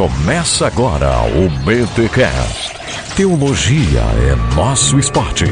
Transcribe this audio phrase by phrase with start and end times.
[0.00, 2.80] Começa agora o BTCast.
[3.20, 5.44] Teologia é nosso esporte.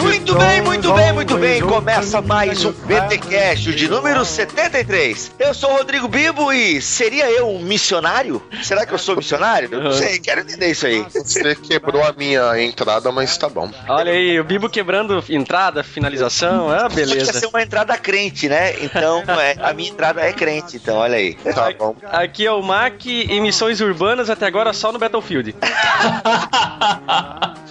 [0.00, 1.60] Muito bem, muito bem, muito bem.
[1.60, 5.32] Começa mais um BTcast de número 73.
[5.40, 8.40] Eu sou o Rodrigo Bibo e seria eu um missionário?
[8.62, 9.68] Será que eu sou missionário?
[9.72, 11.04] Eu não sei, quero entender isso aí.
[11.12, 13.68] Você quebrou a minha entrada, mas tá bom.
[13.88, 17.32] Olha aí, o Bibo quebrando entrada, finalização, ah, beleza.
[17.32, 18.74] ser uma entrada crente, né?
[18.84, 21.34] Então, é, a minha entrada é crente, então olha aí.
[21.34, 21.96] Tá bom.
[22.04, 25.54] Aqui é o Mac e missões urbanas até agora só no Battlefield.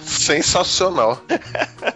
[0.04, 1.20] Sensacional.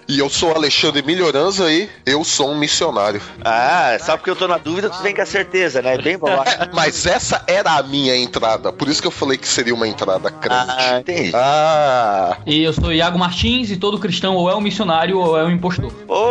[0.06, 3.20] E eu sou Alexandre Melhoranza e eu sou um missionário.
[3.44, 5.98] Ah, só porque eu tô na dúvida, tu vem com a certeza, né?
[5.98, 6.28] Bem bom.
[6.72, 10.28] Mas essa era a minha entrada, por isso que eu falei que seria uma entrada
[10.28, 11.00] Ah, crente.
[11.00, 11.32] entendi.
[11.34, 12.36] Ah!
[12.46, 15.50] E eu sou Iago Martins e todo cristão ou é um missionário ou é um
[15.50, 15.92] impostor.
[16.06, 16.28] Ô,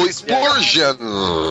[0.00, 0.96] Oh, Spurgeon!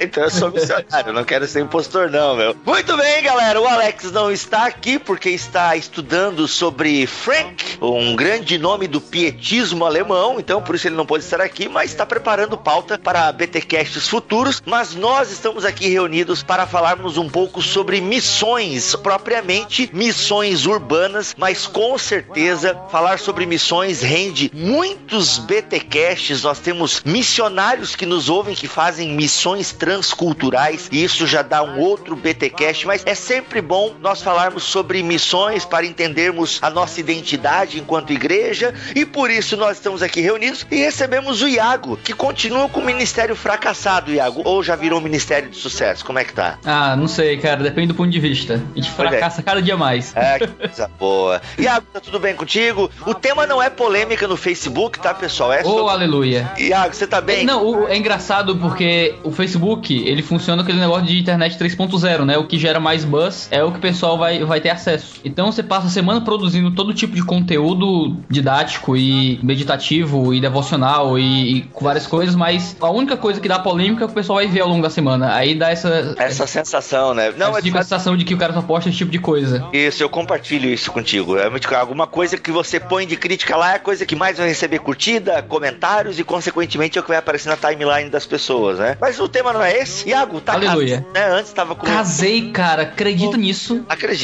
[0.02, 2.56] Então eu sou missionário, não quero ser impostor, não, meu.
[2.66, 3.60] Muito bem, galera.
[3.62, 9.86] O Alex não está aqui porque está estudando sobre Frank, um grande nome do pietismo
[9.86, 10.40] alemão.
[10.40, 14.62] Então, por isso ele não pode estar aqui, mas está preparando pauta para BTcasts futuros.
[14.66, 21.68] Mas nós estamos aqui reunidos para falarmos um pouco sobre missões, propriamente missões urbanas, mas
[21.68, 26.44] com certeza falar sobre missões rende muitos BTcasts.
[26.44, 31.80] Nós temos missionários que nos ouvem que fazem missões transculturais e isso já dá um
[31.80, 37.80] outro BTcast, mas é sempre bom nós falarmos sobre missões para entendermos a nossa identidade
[37.80, 42.70] enquanto igreja e por isso nós estamos aqui reunidos e recebemos o Iago, que continua
[42.70, 46.06] com o ministério fracassado, Iago, ou já virou um ministério de sucesso.
[46.06, 46.60] Como é que tá?
[46.64, 48.62] Ah, não sei, cara, depende do ponto de vista.
[48.76, 48.92] A gente é.
[48.92, 50.16] fracassa cada dia mais.
[50.16, 51.42] É, que coisa boa.
[51.58, 52.92] Iago, tá tudo bem contigo?
[53.08, 55.52] O tema não é polêmica no Facebook, tá, pessoal?
[55.52, 56.52] É Oh, aleluia.
[56.60, 57.44] Iago, você tá bem?
[57.44, 62.24] Não, o- é engraçado porque o Facebook, ele funciona com aquele negócio de internet 3.0,
[62.24, 62.38] né?
[62.38, 65.20] O que gera mais buzz é o que o pessoal vai, vai ter acesso.
[65.24, 71.18] Então você passa a semana produzindo todo tipo de conteúdo didático e meditativo e devocional
[71.18, 74.14] e, e com várias coisas, mas a única coisa que dá polêmica é o que
[74.14, 75.34] o pessoal vai ver ao longo da semana.
[75.34, 77.34] Aí dá essa, Essa sensação, né?
[77.38, 79.20] Não, essa é fica a sensação de que o cara só posta esse tipo de
[79.20, 79.66] coisa.
[79.74, 81.38] Isso, eu compartilho isso contigo.
[81.38, 84.38] É muito alguma coisa que você põe de crítica lá é a coisa que mais
[84.38, 88.80] vai receber curtida, comentários e consequentemente é o que vai aparecer na timeline das pessoas,
[88.80, 88.98] né?
[89.00, 90.10] Mas o tema não é esse.
[90.10, 91.06] Iago, tá Aleluia.
[91.14, 91.26] né?
[91.32, 93.86] Antes tava com Casei, cara, acredita nisso?
[93.88, 94.17] Acredito,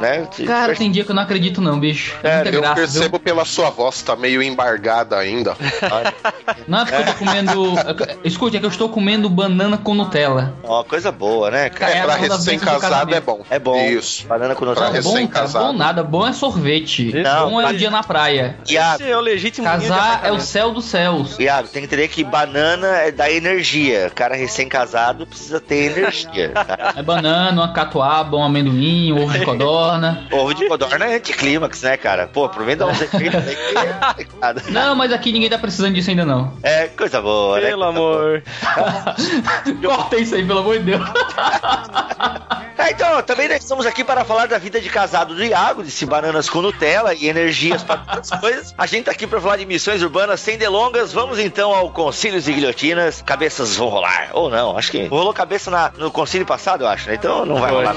[0.00, 0.26] né?
[0.46, 2.16] Cara, tem dia que eu não acredito não, bicho.
[2.22, 2.84] É, É, muita Eu graça, viu?
[2.92, 5.56] percebo pela sua voz, tá meio embargada ainda.
[6.66, 7.74] Não é porque eu tô comendo.
[8.24, 10.54] Escute, é que eu estou comendo banana com Nutella.
[10.62, 11.70] Ó, coisa boa, né?
[11.70, 11.92] cara?
[11.92, 13.42] É, pra do recém-casado é bom.
[13.48, 13.76] É bom.
[13.88, 14.26] Isso.
[14.26, 15.02] Banana com Pra Nutella.
[15.02, 16.02] Não, bom, cara, bom nada.
[16.02, 17.12] Bom é sorvete.
[17.14, 18.56] Não, bom é o dia na praia.
[18.68, 21.38] Iago, Esse é o legítimo Casar é o céu dos céus.
[21.38, 24.10] Iago, tem que entender que banana é da energia.
[24.14, 26.50] Cara recém-casado precisa ter energia.
[26.50, 26.94] tá?
[26.96, 30.26] É banana, uma catuaba, um amendoim, um ovo de codorna.
[30.32, 32.26] Ovo de codorna é anticlímax, né, cara?
[32.26, 34.70] Pô, aproveita uns efeitos aí que é.
[34.70, 36.52] Não, mas aqui ninguém tá precisando disso ainda não.
[36.62, 37.68] É coisa boa, né?
[37.68, 38.42] Pelo amor.
[39.84, 41.02] Corta isso aí, pelo amor de Deus.
[42.76, 45.90] É, então, também nós estamos aqui para falar da vida de casado do Iago, de
[45.90, 48.74] se bananas com Nutella e energias para outras coisas.
[48.78, 51.12] A gente tá aqui para falar de missões urbanas sem delongas.
[51.12, 53.22] Vamos então ao Concílios e Guilhotinas.
[53.22, 54.28] Cabeças vão rolar.
[54.32, 57.14] Ou não, acho que rolou cabeça na- no concílio passado, eu acho, né?
[57.14, 57.84] Então não vai Foi.
[57.84, 57.96] rolar.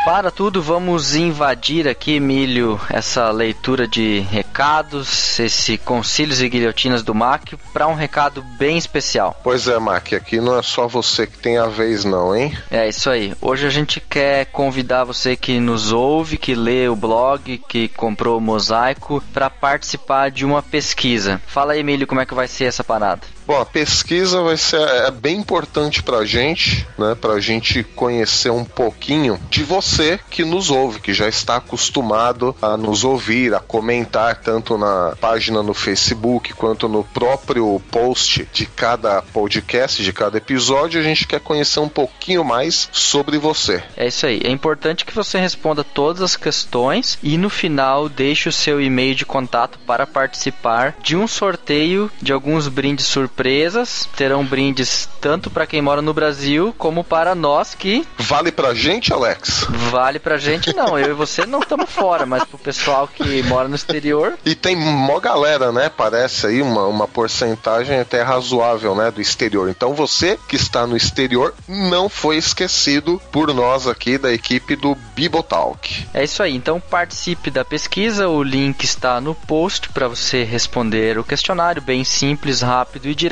[0.04, 7.14] Para tudo, vamos invadir aqui, Emílio, essa leitura de recados, esse concílios e guilhotinas do
[7.14, 9.40] Mac, para um recado bem especial.
[9.42, 12.54] Pois é, Mac, aqui não é só você que tem a vez, não, hein?
[12.70, 13.32] É isso aí.
[13.40, 18.36] Hoje a gente quer convidar você que nos ouve, que lê o blog, que comprou
[18.36, 21.40] o mosaico, para participar de uma pesquisa.
[21.46, 23.22] Fala aí, Emílio, como é que vai ser essa parada?
[23.46, 27.14] Bom, a pesquisa vai ser é bem importante pra gente, né?
[27.14, 32.74] Pra gente conhecer um pouquinho de você que nos ouve, que já está acostumado a
[32.76, 39.20] nos ouvir, a comentar tanto na página no Facebook quanto no próprio post de cada
[39.20, 40.98] podcast, de cada episódio.
[40.98, 43.82] A gente quer conhecer um pouquinho mais sobre você.
[43.94, 44.40] É isso aí.
[44.42, 49.14] É importante que você responda todas as questões e no final deixe o seu e-mail
[49.14, 54.08] de contato para participar de um sorteio de alguns brindes surpresas surpresas.
[54.16, 58.06] Terão brindes tanto para quem mora no Brasil como para nós que.
[58.18, 59.66] Vale pra gente, Alex?
[59.90, 60.98] Vale pra gente não.
[60.98, 64.34] Eu e você não estamos fora, mas pro pessoal que mora no exterior.
[64.44, 65.90] E tem mó galera, né?
[65.94, 69.10] Parece aí uma, uma porcentagem até razoável, né?
[69.10, 69.68] Do exterior.
[69.68, 74.94] Então você que está no exterior não foi esquecido por nós aqui da equipe do
[75.14, 76.06] Bibotalk.
[76.14, 76.54] É isso aí.
[76.54, 78.28] Então participe da pesquisa.
[78.28, 83.23] O link está no post para você responder o questionário, bem simples, rápido e direto.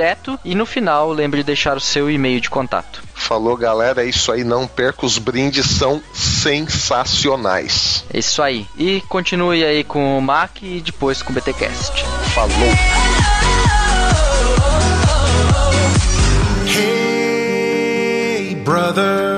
[0.44, 3.02] E no final, lembre de deixar o seu e-mail de contato.
[3.14, 4.04] Falou, galera.
[4.04, 4.44] É isso aí.
[4.44, 8.04] Não perca os brindes, são sensacionais.
[8.12, 8.66] É isso aí.
[8.76, 12.04] E continue aí com o Mac e depois com o BTcast.
[12.34, 13.21] Falou.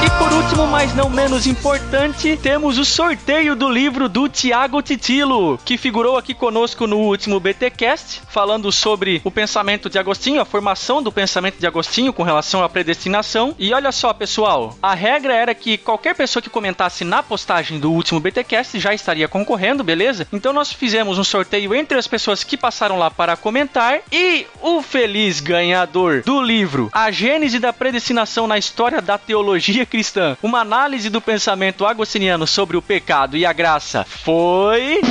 [0.06, 5.60] E por último, mas não menos importante, temos o sorteio do livro do Tiago Titilo,
[5.64, 11.04] que figurou aqui conosco no último BTcast, falando sobre o pensamento de Agostinho, a formação
[11.04, 13.54] do pensamento de Agostinho com relação à predestinação.
[13.60, 17.92] E olha só, pessoal, a regra era que qualquer pessoa que comentasse na postagem do
[17.92, 20.09] último BTcast já estaria concorrendo, beleza?
[20.32, 24.82] Então nós fizemos um sorteio entre as pessoas que passaram lá para comentar e o
[24.82, 31.10] feliz ganhador do livro A Gênese da Predestinação na História da Teologia Cristã, uma análise
[31.10, 35.02] do pensamento agostiniano sobre o pecado e a graça, foi.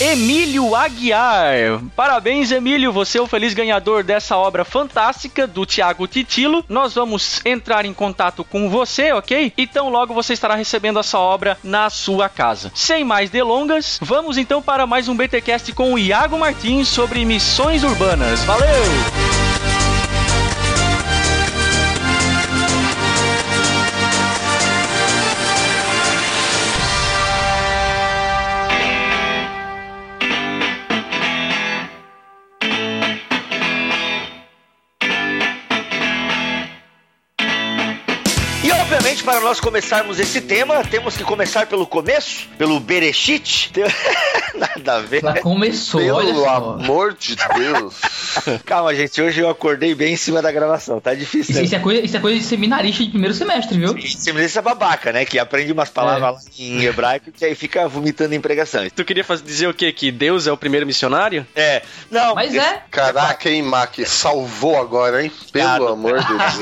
[0.00, 1.82] Emílio Aguiar.
[1.94, 6.64] Parabéns, Emílio, você é o feliz ganhador dessa obra fantástica do Tiago Titilo.
[6.70, 9.52] Nós vamos entrar em contato com você, ok?
[9.58, 12.72] Então logo você estará recebendo essa obra na sua casa.
[12.74, 17.84] Sem mais delongas, vamos então para mais um BTcast com o Iago Martins sobre missões
[17.84, 18.42] urbanas.
[18.44, 19.49] Valeu!
[39.24, 43.70] Para nós começarmos esse tema, temos que começar pelo começo, pelo Bereshit.
[44.56, 45.22] Nada a ver.
[45.22, 46.50] Ela começou, olha Pelo só.
[46.74, 47.94] amor de Deus.
[48.66, 51.52] Calma, gente, hoje eu acordei bem em cima da gravação, tá difícil.
[51.52, 51.62] Isso, Né?
[51.64, 53.94] isso é coisa, isso é coisa de seminarista de primeiro semestre, viu?
[54.08, 55.24] Seminarista é babaca, né?
[55.24, 58.88] Que aprende umas palavras lá em hebraico que aí fica vomitando em pregação.
[58.94, 59.92] Tu queria faz- dizer o quê?
[59.92, 61.46] Que Deus é o primeiro missionário?
[61.54, 62.34] É, não.
[62.34, 62.82] Mas esse- é.
[62.90, 63.94] Caraca, hein, Mac?
[64.06, 65.32] Salvou agora, hein?
[65.52, 65.90] Pelo Cara.
[65.92, 66.26] amor de
[66.58, 66.60] Deus.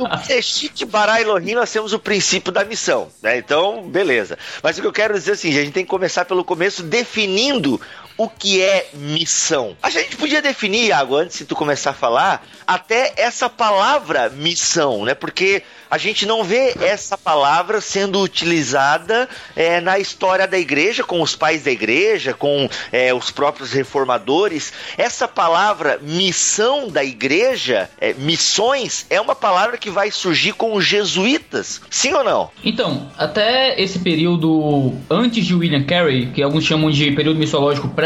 [0.00, 3.38] No Bereshit Bara Elohim nós temos o princípio da missão, né?
[3.38, 4.38] Então, beleza.
[4.62, 7.80] Mas o que eu quero dizer assim, a gente tem que começar pelo começo definindo
[8.18, 9.76] o que é missão.
[9.80, 15.04] A gente podia definir, Iago, antes de tu começar a falar, até essa palavra missão,
[15.04, 15.14] né?
[15.14, 21.22] Porque a gente não vê essa palavra sendo utilizada é, na história da igreja, com
[21.22, 24.72] os pais da igreja, com é, os próprios reformadores.
[24.98, 30.84] Essa palavra missão da igreja, é, missões, é uma palavra que vai surgir com os
[30.84, 31.80] jesuítas.
[31.88, 32.50] Sim ou não?
[32.62, 37.38] Então, até esse período antes de William Carey, que alguns chamam de período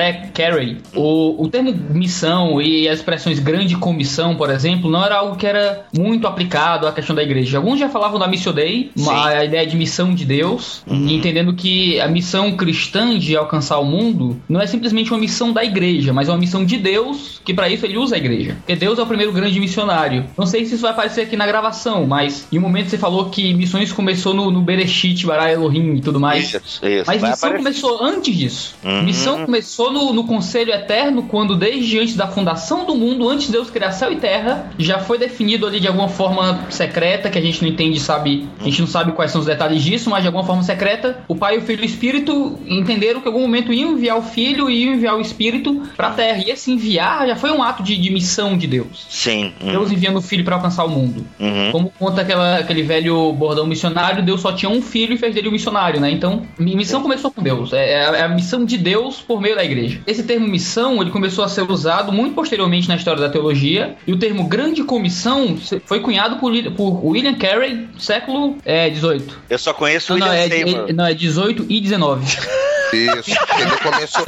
[0.03, 5.17] missiológico pré-Carey, o, o termo missão e as expressões grande comissão, por exemplo, não era
[5.17, 7.59] algo que era muito aplicado à questão da igreja.
[7.59, 12.09] Alguns já falavam da Missio Dei, a ideia de missão de Deus, entendendo que a
[12.09, 16.33] missão cristã de alcançar o mundo não é simplesmente uma missão da igreja, mas é
[16.33, 18.57] uma missão de Deus, que para isso ele usa a igreja.
[18.59, 20.25] Porque Deus é o primeiro grande missionário.
[20.37, 23.27] Não sei se isso vai aparecer aqui na gravação, mas em um momento você falou
[23.27, 26.55] que missões começou no, no Bereshit, Bara Elohim e tudo mais.
[26.55, 27.05] Isso, isso.
[27.07, 27.59] Mas Vai missão aparecer.
[27.59, 28.75] começou antes disso.
[28.85, 29.03] Uhum.
[29.03, 33.53] Missão começou no, no Conselho Eterno, quando desde antes da fundação do mundo, antes de
[33.53, 37.43] Deus criar céu e terra, já foi definido ali de alguma forma secreta, que a
[37.43, 38.49] gente não entende, sabe?
[38.61, 41.35] A gente não sabe quais são os detalhes disso, mas de alguma forma secreta, o
[41.37, 44.71] Pai, o Filho e o Espírito entenderam que em algum momento iam enviar o Filho
[44.71, 46.43] e iam enviar o Espírito pra terra.
[46.47, 49.07] E esse enviar já foi um ato de, de missão de Deus.
[49.09, 49.53] Sim.
[49.61, 49.71] Uhum.
[49.73, 51.25] Deus enviando o Filho pra alcançar o mundo.
[51.39, 51.71] Uhum.
[51.73, 55.49] Como conta aquela, aquele velho bordão missionário, Deus só tinha um filho e fez dele
[55.49, 56.11] um missionário, né?
[56.11, 57.73] Então, mi- missão começou com Deus.
[57.73, 59.72] É, é a, é a missão de Deus por meio da igreja.
[60.07, 63.97] Esse termo missão, ele começou a ser usado muito posteriormente na história da teologia.
[64.07, 69.39] E o termo grande comissão foi cunhado por, por William Carey, século é, 18.
[69.49, 70.91] Eu só conheço Não, não, William é, Seymour.
[70.91, 72.37] é- não, é 18 e 19.
[72.93, 74.25] Isso, que ele começou.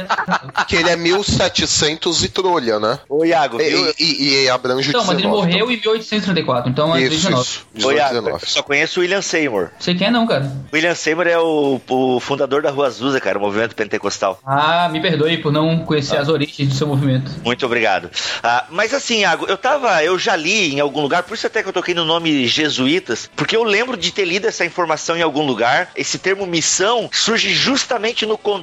[0.67, 2.99] Que ele é 1700 e trolha, né?
[3.07, 3.61] Ô, Iago?
[3.61, 7.41] E, e, e abrange Então, mas ele 19, morreu em 1834, então é Isso, 19.
[7.43, 7.67] isso.
[7.73, 8.43] Ô, 18, Iago, 19.
[8.43, 9.69] eu só conheço o William Seymour.
[9.79, 10.51] Sei quem é não, cara.
[10.73, 14.39] William Seymour é o, o fundador da Rua Azusa, cara, o movimento pentecostal.
[14.45, 17.31] Ah, me perdoe por não conhecer as origens do seu movimento.
[17.43, 18.09] Muito obrigado.
[18.43, 21.61] Ah, mas assim, Iago, eu tava, eu já li em algum lugar, por isso até
[21.61, 25.21] que eu toquei no nome jesuítas, porque eu lembro de ter lido essa informação em
[25.21, 25.89] algum lugar.
[25.95, 28.54] Esse termo missão surge justamente no contexto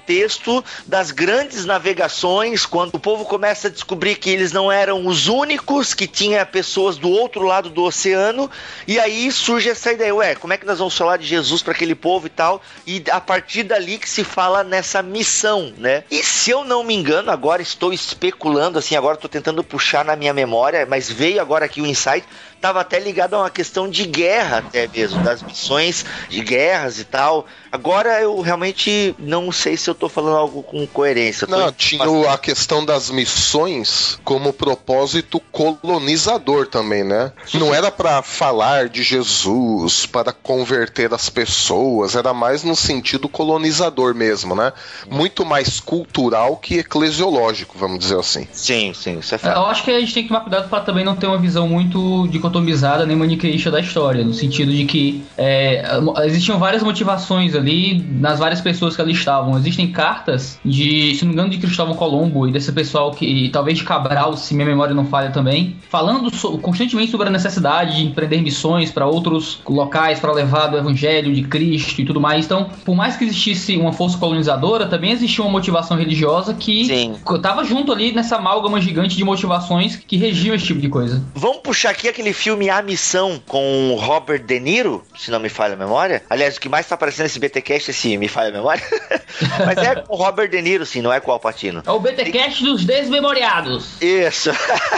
[0.86, 5.94] das grandes navegações, quando o povo começa a descobrir que eles não eram os únicos
[5.94, 8.50] que tinha pessoas do outro lado do oceano,
[8.86, 11.72] e aí surge essa ideia, ué, como é que nós vamos falar de Jesus para
[11.72, 12.62] aquele povo e tal?
[12.86, 16.04] E a partir dali que se fala nessa missão, né?
[16.10, 20.16] E se eu não me engano, agora estou especulando, assim, agora estou tentando puxar na
[20.16, 22.26] minha memória, mas veio agora aqui o insight,
[22.62, 27.04] estava até ligado a uma questão de guerra até mesmo, das missões de guerras e
[27.04, 27.44] tal.
[27.72, 31.46] Agora eu realmente não sei se eu tô falando algo com coerência.
[31.48, 37.32] Não, tinha a questão das missões como propósito colonizador também, né?
[37.54, 44.14] Não era pra falar de Jesus, para converter as pessoas, era mais no sentido colonizador
[44.14, 44.72] mesmo, né?
[45.10, 48.46] Muito mais cultural que eclesiológico, vamos dizer assim.
[48.52, 49.56] Sim, sim, isso é fato.
[49.56, 51.66] Eu acho que a gente tem que tomar cuidado para também não ter uma visão
[51.66, 55.82] muito dicotomizada nem maniqueísta da história, no sentido de que é,
[56.24, 59.56] existiam várias motivações ali nas várias pessoas que ali estavam.
[59.56, 63.78] Existem cartas de, se não me engano, de Cristóvão Colombo e desse pessoal que, talvez
[63.78, 68.04] de Cabral, se minha memória não falha também, falando so- constantemente sobre a necessidade de
[68.04, 72.44] empreender missões para outros locais para levar o evangelho de Cristo e tudo mais.
[72.44, 77.14] Então, por mais que existisse uma força colonizadora, também existia uma motivação religiosa que Sim.
[77.40, 81.22] tava junto ali nessa amálgama gigante de motivações que regiam esse tipo de coisa.
[81.34, 85.48] Vamos puxar aqui aquele filme A Missão com o Robert De Niro, se não me
[85.48, 86.24] falha a memória.
[86.28, 88.82] Aliás, o que mais tá aparecendo nesse BTcast é se me falha a memória.
[89.64, 91.84] Mas é com o Robert De Niro, sim, não é com o Alpatino.
[91.86, 94.02] É o BTcast dos desmemoriados.
[94.02, 94.50] Isso.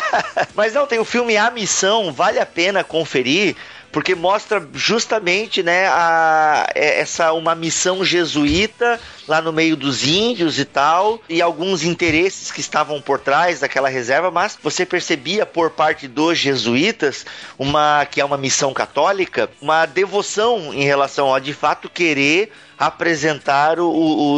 [0.57, 3.55] Mas não, tem o filme A Missão, vale a pena conferir.
[3.95, 10.59] Porque mostra justamente, né, a, é- essa uma missão jesuíta lá no meio dos índios
[10.59, 15.71] e tal, e alguns interesses que estavam por trás daquela reserva, mas você percebia por
[15.71, 17.25] parte dos jesuítas
[17.57, 23.79] uma que é uma missão católica, uma devoção em relação a de fato querer apresentar
[23.79, 23.89] o,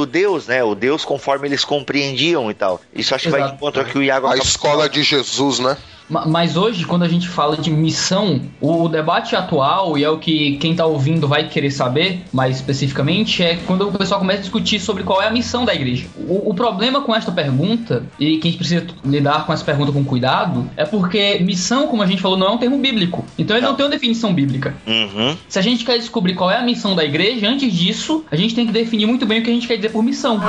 [0.00, 0.62] o- Deus, né?
[0.62, 2.78] O Deus conforme eles compreendiam e tal.
[2.94, 3.56] Isso acho que vai de Exato.
[3.56, 5.76] encontro ao que o Iago A escola de Jesus, né?
[6.08, 10.18] Ma- Mas hoje, quando a gente fala de missão, o, debate atual, e é o
[10.18, 14.42] que quem tá ouvindo vai querer saber mais especificamente, é quando o pessoal começa a
[14.42, 16.06] discutir sobre qual é a missão da igreja.
[16.16, 19.92] O, o problema com esta pergunta, e que a gente precisa lidar com essa pergunta
[19.92, 23.24] com cuidado, é porque missão, como a gente falou, não é um termo bíblico.
[23.38, 24.74] Então ele não, tem uma definição bíblica.
[24.86, 25.36] Uhum.
[25.48, 28.54] Se a gente quer descobrir qual é a missão da igreja, antes disso, a gente
[28.54, 30.40] tem que definir muito bem o que a gente quer dizer por missão.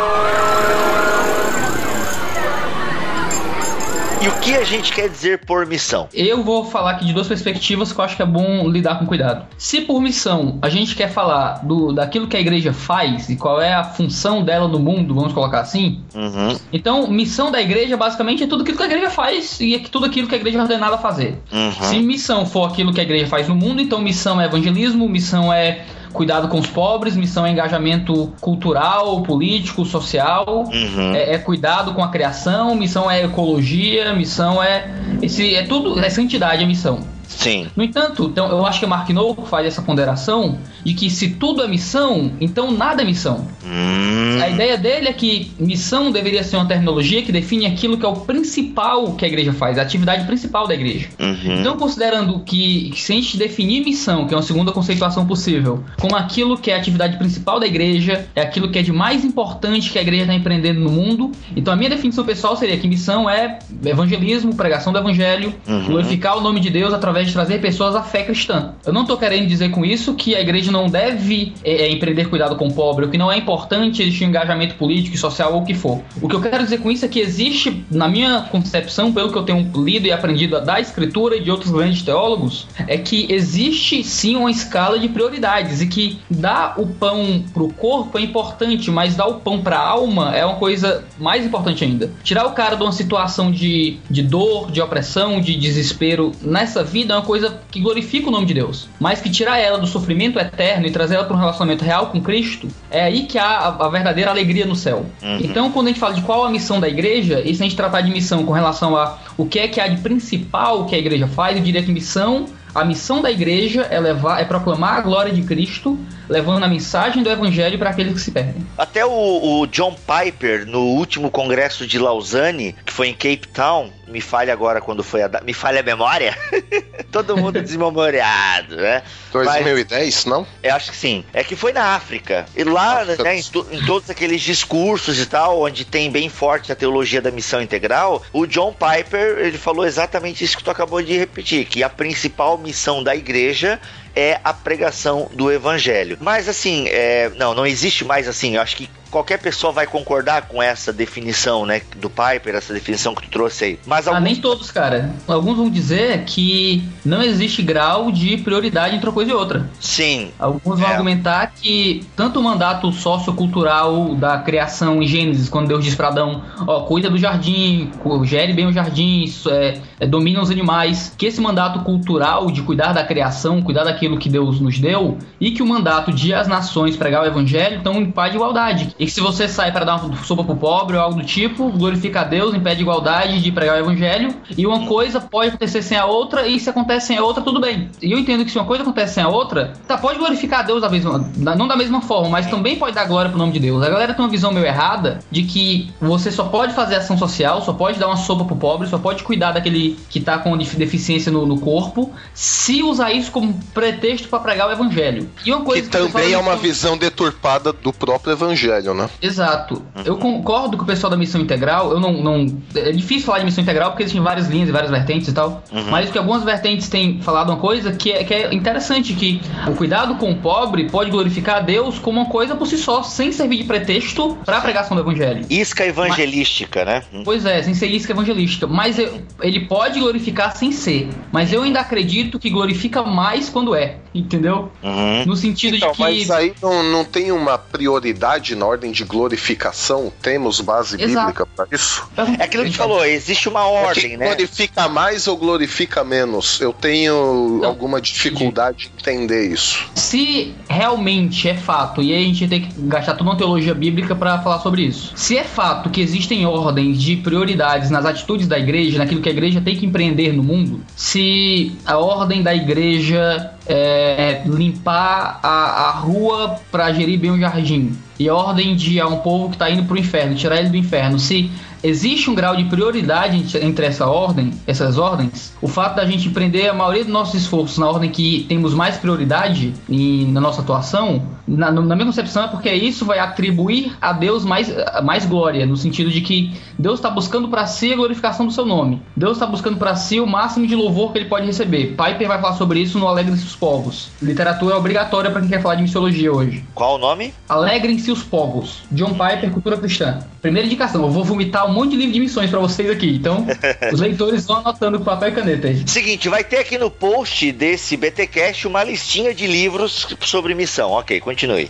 [4.20, 6.10] E o que a gente quer dizer por missão?
[6.12, 9.06] Eu vou falar aqui de duas perspectivas que eu acho que é bom lidar com
[9.06, 9.46] cuidado.
[9.60, 13.62] Se por missão a gente quer falar do, daquilo que a igreja faz e qual
[13.62, 16.58] é a função dela no mundo, vamos colocar assim, Uhum.
[16.74, 20.06] então missão da igreja basicamente é tudo aquilo que a igreja faz e é tudo
[20.06, 21.38] aquilo que a igreja é ordenada a fazer.
[21.52, 21.72] Uhum.
[21.72, 25.54] Se missão for aquilo que a igreja faz no mundo, então missão é evangelismo, missão
[25.54, 31.14] é cuidado com os pobres, missão é engajamento cultural, político, social, Uhum.
[31.14, 34.90] é, é cuidado com a criação, missão é ecologia, missão é
[35.22, 37.17] esse é tudo é santidade a missão.
[37.28, 37.68] Sim.
[37.76, 41.62] No entanto, então, eu acho que Mark Noll faz essa ponderação de que se tudo
[41.62, 43.48] é missão, então nada é missão.
[43.66, 44.40] Hum.
[44.42, 48.10] A ideia dele é que missão deveria ser uma terminologia que define aquilo que é
[48.10, 51.08] o principal que a igreja faz, a atividade principal da igreja.
[51.20, 51.60] Uhum.
[51.60, 55.84] Então, considerando que, que se a gente definir missão, que é uma segunda conceituação possível,
[56.00, 59.26] como aquilo que é a atividade principal da igreja, é aquilo que é de mais
[59.26, 62.88] importante que a igreja está empreendendo no mundo, então a minha definição pessoal seria que
[62.88, 65.86] missão é evangelismo, pregação do evangelho, Uhum.
[65.86, 68.74] glorificar o nome de Deus através de trazer pessoas à fé cristã.
[68.86, 72.30] Eu não estou querendo dizer com isso que a igreja não deve é, é, empreender
[72.30, 75.54] cuidado com o pobre, ou que não é importante existir um engajamento político e social
[75.54, 76.02] ou o que for.
[76.22, 79.38] O que eu quero dizer com isso é que existe, na minha concepção, pelo que
[79.38, 84.04] eu tenho lido e aprendido da escritura e de outros grandes teólogos, é que existe
[84.04, 89.16] sim uma escala de prioridades e que dar o pão pro corpo é importante, mas
[89.16, 92.12] dar o pão pra alma é uma coisa mais importante ainda.
[92.24, 97.07] Tirar o cara de uma situação de, de dor, de opressão, de desespero nessa vida
[97.14, 100.40] é uma coisa que glorifica o nome de Deus, mas que tirar ela do sofrimento
[100.40, 103.86] eterno e trazer ela para um relacionamento real com Cristo, é aí que há a,
[103.86, 105.06] a verdadeira alegria no céu.
[105.22, 105.40] Uhum.
[105.42, 107.76] Então, quando a gente fala de qual a missão da igreja, e se a gente
[107.76, 110.98] tratar de missão com relação a o que é que há de principal que a
[110.98, 112.46] igreja faz, eu diria que missão
[112.78, 115.98] a missão da igreja é, levar, é proclamar a glória de Cristo,
[116.30, 118.56] levando a mensagem do evangelho para aqueles que se perdem.
[118.78, 123.92] Até o, o John Piper, no último congresso de Lausanne, que foi em Cape Town,
[124.08, 126.38] me falha agora quando foi a da- me falha a memória.
[127.12, 129.04] Todo mundo desmemoriado, né?
[129.32, 130.46] 2010, não?
[130.64, 131.24] Eu acho que sim.
[131.34, 132.46] É que foi na África.
[132.56, 136.30] E lá, África né, em, to- em todos aqueles discursos e tal, onde tem bem
[136.30, 140.72] forte a teologia da missão integral, o John Piper, ele falou exatamente isso que tu
[140.72, 143.80] acabou de repetir, que a principal missão da igreja
[144.18, 146.18] é a pregação do evangelho.
[146.20, 148.56] Mas assim, é, não, não existe mais assim.
[148.56, 153.14] Eu acho que qualquer pessoa vai concordar com essa definição, né, do Piper, essa definição
[153.16, 153.80] que tu trouxe aí.
[153.86, 155.14] Mas Ah, alguns nem todos, cara.
[155.28, 159.70] Alguns vão dizer que não existe grau de prioridade entre uma coisa e outra.
[159.80, 160.92] sim, Alguns vão É.
[160.92, 166.44] argumentar que tanto o mandato sociocultural da criação em Gênesis, quando Deus diz para Adão,
[166.66, 167.92] ó, cuida do jardim,
[168.24, 172.62] gere bem o jardim, isso é, é, domina os animais, que esse mandato cultural de
[172.62, 176.48] cuidar da criação, cuidar daquilo que Deus nos deu, e que o mandato de as
[176.48, 178.96] nações pregar o evangelho estão em paz de igualdade.
[179.00, 181.70] E que se você sai para dar uma sopa pro pobre ou algo do tipo,
[181.72, 185.82] glorifica a Deus, impede a igualdade de pregar o evangelho, e uma coisa pode acontecer
[185.82, 187.90] sem a outra, e se acontece sem a outra, tudo bem.
[188.02, 190.64] E eu entendo que se uma coisa acontece sem a outra, tá, pode glorificar a
[190.64, 193.60] Deus da mesma, não da mesma forma, mas também pode dar glória pro nome de
[193.60, 193.84] Deus.
[193.84, 197.62] A galera tem uma visão meio errada de que você só pode fazer ação social,
[197.62, 200.76] só pode dar uma sopa pro pobre, só pode cuidar daquele que tá com def-
[200.76, 205.30] deficiência no, no corpo, se usar isso como pretexto para pregar o evangelho.
[205.46, 209.10] E uma coisa Que pessoal também é uma visão deturpada do próprio evangelho, né?
[209.22, 209.82] Exato.
[210.06, 211.92] Eu concordo com o pessoal da missão integral.
[211.92, 212.58] Eu não, não.
[212.76, 215.64] É difícil falar de missão integral porque existem várias linhas e várias vertentes e tal.
[215.90, 219.74] Mas que algumas vertentes têm falado uma coisa que é, que é interessante: que o
[219.74, 223.32] cuidado com o pobre pode glorificar a Deus como uma coisa por si só, sem
[223.32, 225.46] servir de pretexto para a pregação do evangelho.
[225.50, 227.04] isca evangelística, né?
[227.24, 228.68] Pois é, sem ser isca evangelística.
[228.68, 231.10] Mas eu- ele pode glorificar sem ser.
[231.32, 233.98] Mas eu ainda acredito que glorifica mais quando é.
[234.14, 234.72] Entendeu?
[234.84, 235.26] Uhum.
[235.28, 236.02] No sentido Então, de que.
[236.02, 240.14] mas aí não, não tem uma prioridade na ordem de glorificação?
[240.22, 241.28] Temos base Exato.
[241.28, 242.08] bíblica para isso?
[242.16, 244.28] É aquilo que a gente falou, existe uma ordem, Que né?
[244.28, 246.62] glorifica mais ou glorifica menos?
[246.62, 247.68] Eu tenho Não.
[247.68, 249.90] alguma dificuldade em entender isso.
[249.96, 254.16] Se realmente é fato, e aí a gente tem que gastar toda uma teologia bíblica
[254.16, 255.12] para falar sobre isso.
[255.16, 259.32] Se é fato que existem ordens de prioridades nas atitudes da igreja, naquilo que a
[259.32, 265.92] igreja tem que empreender no mundo, se a ordem da igreja é limpar a, a
[265.92, 269.84] rua para gerir bem o jardim, e ordem de a um povo que está indo
[269.84, 271.52] pro inferno, tirar ele do inferno, se
[271.84, 275.54] existe um grau de prioridade entre- entre essa ordem, essas ordens.
[275.62, 278.98] O fato da gente prender a maioria dos nossos esforços na ordem que temos mais
[278.98, 284.12] prioridade em- na nossa atuação, na, na minha concepção é porque isso vai atribuir a
[284.12, 284.70] Deus mais,
[285.04, 288.66] mais glória, no sentido de que Deus está buscando para si a glorificação do seu
[288.66, 289.02] nome.
[289.16, 291.96] Deus está buscando para si o máximo de louvor que ele pode receber.
[291.96, 294.10] Piper vai falar sobre isso no Alegrem-se os Povos.
[294.22, 296.64] Literatura é obrigatória para quem quer falar de missiologia hoje.
[296.74, 297.34] Qual o nome?
[297.48, 298.84] Alegrem-se os povos.
[298.92, 300.20] John Piper, Cultura Cristã.
[300.42, 303.16] Primeira indicação, eu vou vomitar um monte de livro de missões pra vocês aqui.
[303.16, 303.46] Então,
[303.92, 305.84] os leitores vão anotando com papel e caneta aí.
[305.88, 310.92] Seguinte, vai ter aqui no post desse BTcast uma listinha de livros sobre missão.
[310.92, 311.70] Ok, continue.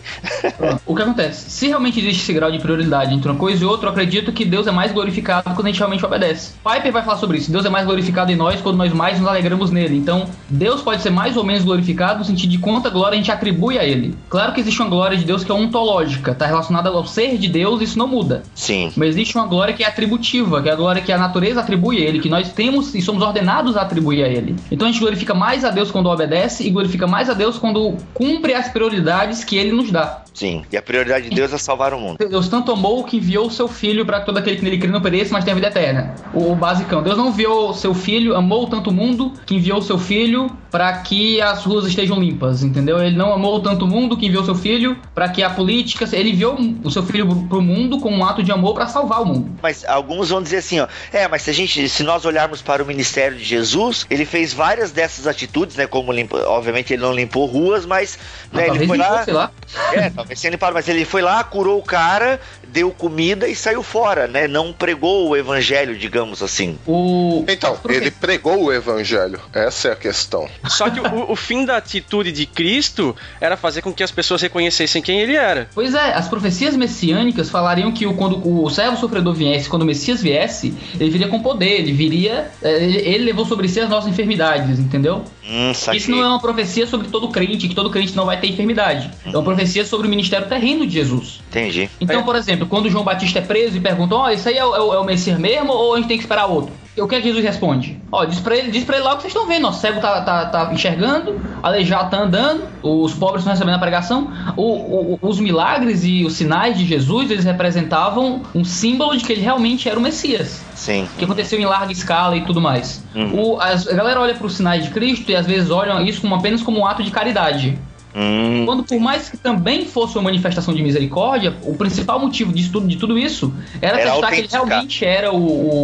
[0.58, 0.82] Pronto.
[0.86, 1.49] O que acontece?
[1.49, 4.45] Se realmente existe esse grau de prioridade entre uma coisa e outra, eu acredito que
[4.45, 6.53] Deus é mais glorificado quando a gente realmente obedece.
[6.63, 7.51] Piper vai falar sobre isso.
[7.51, 9.97] Deus é mais glorificado em nós quando nós mais nos alegramos nele.
[9.97, 13.32] Então, Deus pode ser mais ou menos glorificado no sentido de quanta glória a gente
[13.32, 14.15] atribui a ele.
[14.30, 17.49] Claro que existe uma glória de Deus que é ontológica, tá relacionada ao ser de
[17.49, 18.43] Deus, isso não muda.
[18.56, 18.91] Sim.
[18.95, 21.97] Mas existe uma glória que é atributiva, que é a glória que a natureza atribui
[21.97, 24.56] a ele, que nós temos e somos ordenados a atribuir a ele.
[24.71, 27.97] Então a gente glorifica mais a Deus quando obedece e glorifica mais a Deus quando
[28.13, 30.23] cumpre as prioridades que ele nos dá.
[30.33, 30.63] Sim.
[30.71, 32.17] E a prioridade de Deus é salvar o mundo.
[32.17, 35.01] Deus tanto amou que enviou o seu filho para todo aquele que nele crê não
[35.01, 36.13] pereça, mas tenha vida eterna.
[36.33, 37.01] O, o basicão.
[37.01, 40.47] Deus não enviou o seu filho, amou tanto o mundo que enviou o seu filho
[40.69, 43.01] para que as ruas estejam limpas, entendeu?
[43.01, 46.07] Ele não amou tanto o mundo que enviou o seu filho para que a política,
[46.13, 49.25] ele enviou o seu filho pro mundo com um ato de amor para salvar o
[49.25, 49.51] mundo.
[49.61, 52.83] Mas alguns vão dizer assim, ó, é, mas se a gente, se nós olharmos para
[52.83, 57.13] o ministério de Jesus, ele fez várias dessas atitudes, né, como limpa, obviamente ele não
[57.13, 58.19] limpou ruas, mas
[58.51, 59.46] né, ele foi lá, lá.
[59.93, 62.39] É, talvez tenha limpado, mas ele foi lá, curou o cara,
[62.77, 64.47] deu comida e saiu fora, né?
[64.47, 66.77] Não pregou o evangelho, digamos assim.
[66.85, 69.39] O Então, ele pregou o evangelho.
[69.51, 70.47] Essa é a questão.
[70.67, 74.43] Só que o, o fim da atitude de Cristo era fazer com que as pessoas
[74.43, 75.67] reconhecessem quem ele era.
[75.73, 79.85] Pois é, as profecias messiânicas falariam que o, quando o servo sofredor viesse, quando o
[79.85, 82.51] Messias viesse, ele viria com poder, ele viria.
[82.61, 85.23] é, Ele, ele levou sobre si as nossas enfermidades, entendeu?
[85.49, 85.71] Hum.
[85.93, 89.09] Isso não é uma profecia sobre todo crente, que todo crente não vai ter enfermidade.
[89.25, 91.41] É uma profecia sobre o ministério terreno de Jesus.
[91.49, 91.89] Entendi.
[91.99, 94.75] Então, por exemplo, quando João Batista é preso e perguntam, ó, isso aí é o,
[94.75, 96.71] é o- é o Messias mesmo ou a gente tem que esperar outro?
[96.97, 98.01] O que é que Jesus responde?
[98.12, 99.73] Ó, diz pra ele, diz pra ele lá o que vocês estão vendo, ó, o
[99.73, 105.13] cego tá, tá, tá enxergando, aleijado tá andando, os pobres estão recebendo a pregação, O-
[105.13, 109.41] o- os milagres e os sinais de Jesus, eles representavam um símbolo de que ele
[109.41, 111.08] realmente era o Messias Sim.
[111.19, 113.03] que aconteceu em larga escala e tudo mais.
[113.34, 116.21] O, as- a galera olha para os sinais de Cristo e às vezes olham isso
[116.21, 117.77] como apenas como um ato de caridade.
[118.19, 122.71] Hum, Quando, por mais que também fosse uma manifestação de misericórdia, o principal motivo disso
[122.71, 125.38] tudo, de tudo isso era, Era acreditar que ele realmente era o,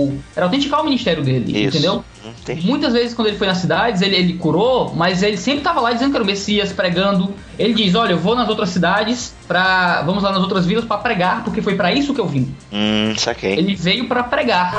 [0.08, 1.78] o- Era autenticar o ministério dele, Isso.
[1.78, 2.04] entendeu?
[2.42, 2.66] Entendi.
[2.66, 5.92] Muitas vezes, quando ele foi nas cidades, ele, ele curou, mas ele sempre estava lá
[5.94, 7.34] dizendo que era o Messias, pregando.
[7.60, 10.98] Ele diz: Olha, eu vou nas outras cidades, pra, vamos lá nas outras vilas para
[10.98, 12.54] pregar, porque foi para isso que eu vim.
[12.72, 13.54] Hum, saquei.
[13.54, 14.74] Ele veio para pregar.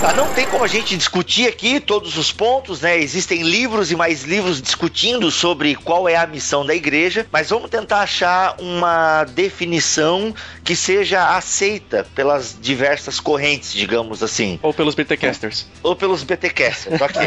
[0.00, 2.96] Tá, não tem como a gente discutir aqui todos os pontos, né?
[2.98, 7.68] Existem livros e mais livros discutindo sobre qual é a missão da igreja, mas vamos
[7.68, 10.32] tentar achar uma definição
[10.62, 15.66] que seja aceita pelas diversas correntes, digamos assim, Ou pelos BTcasters.
[15.82, 17.22] ou pelos BTcasters, ok?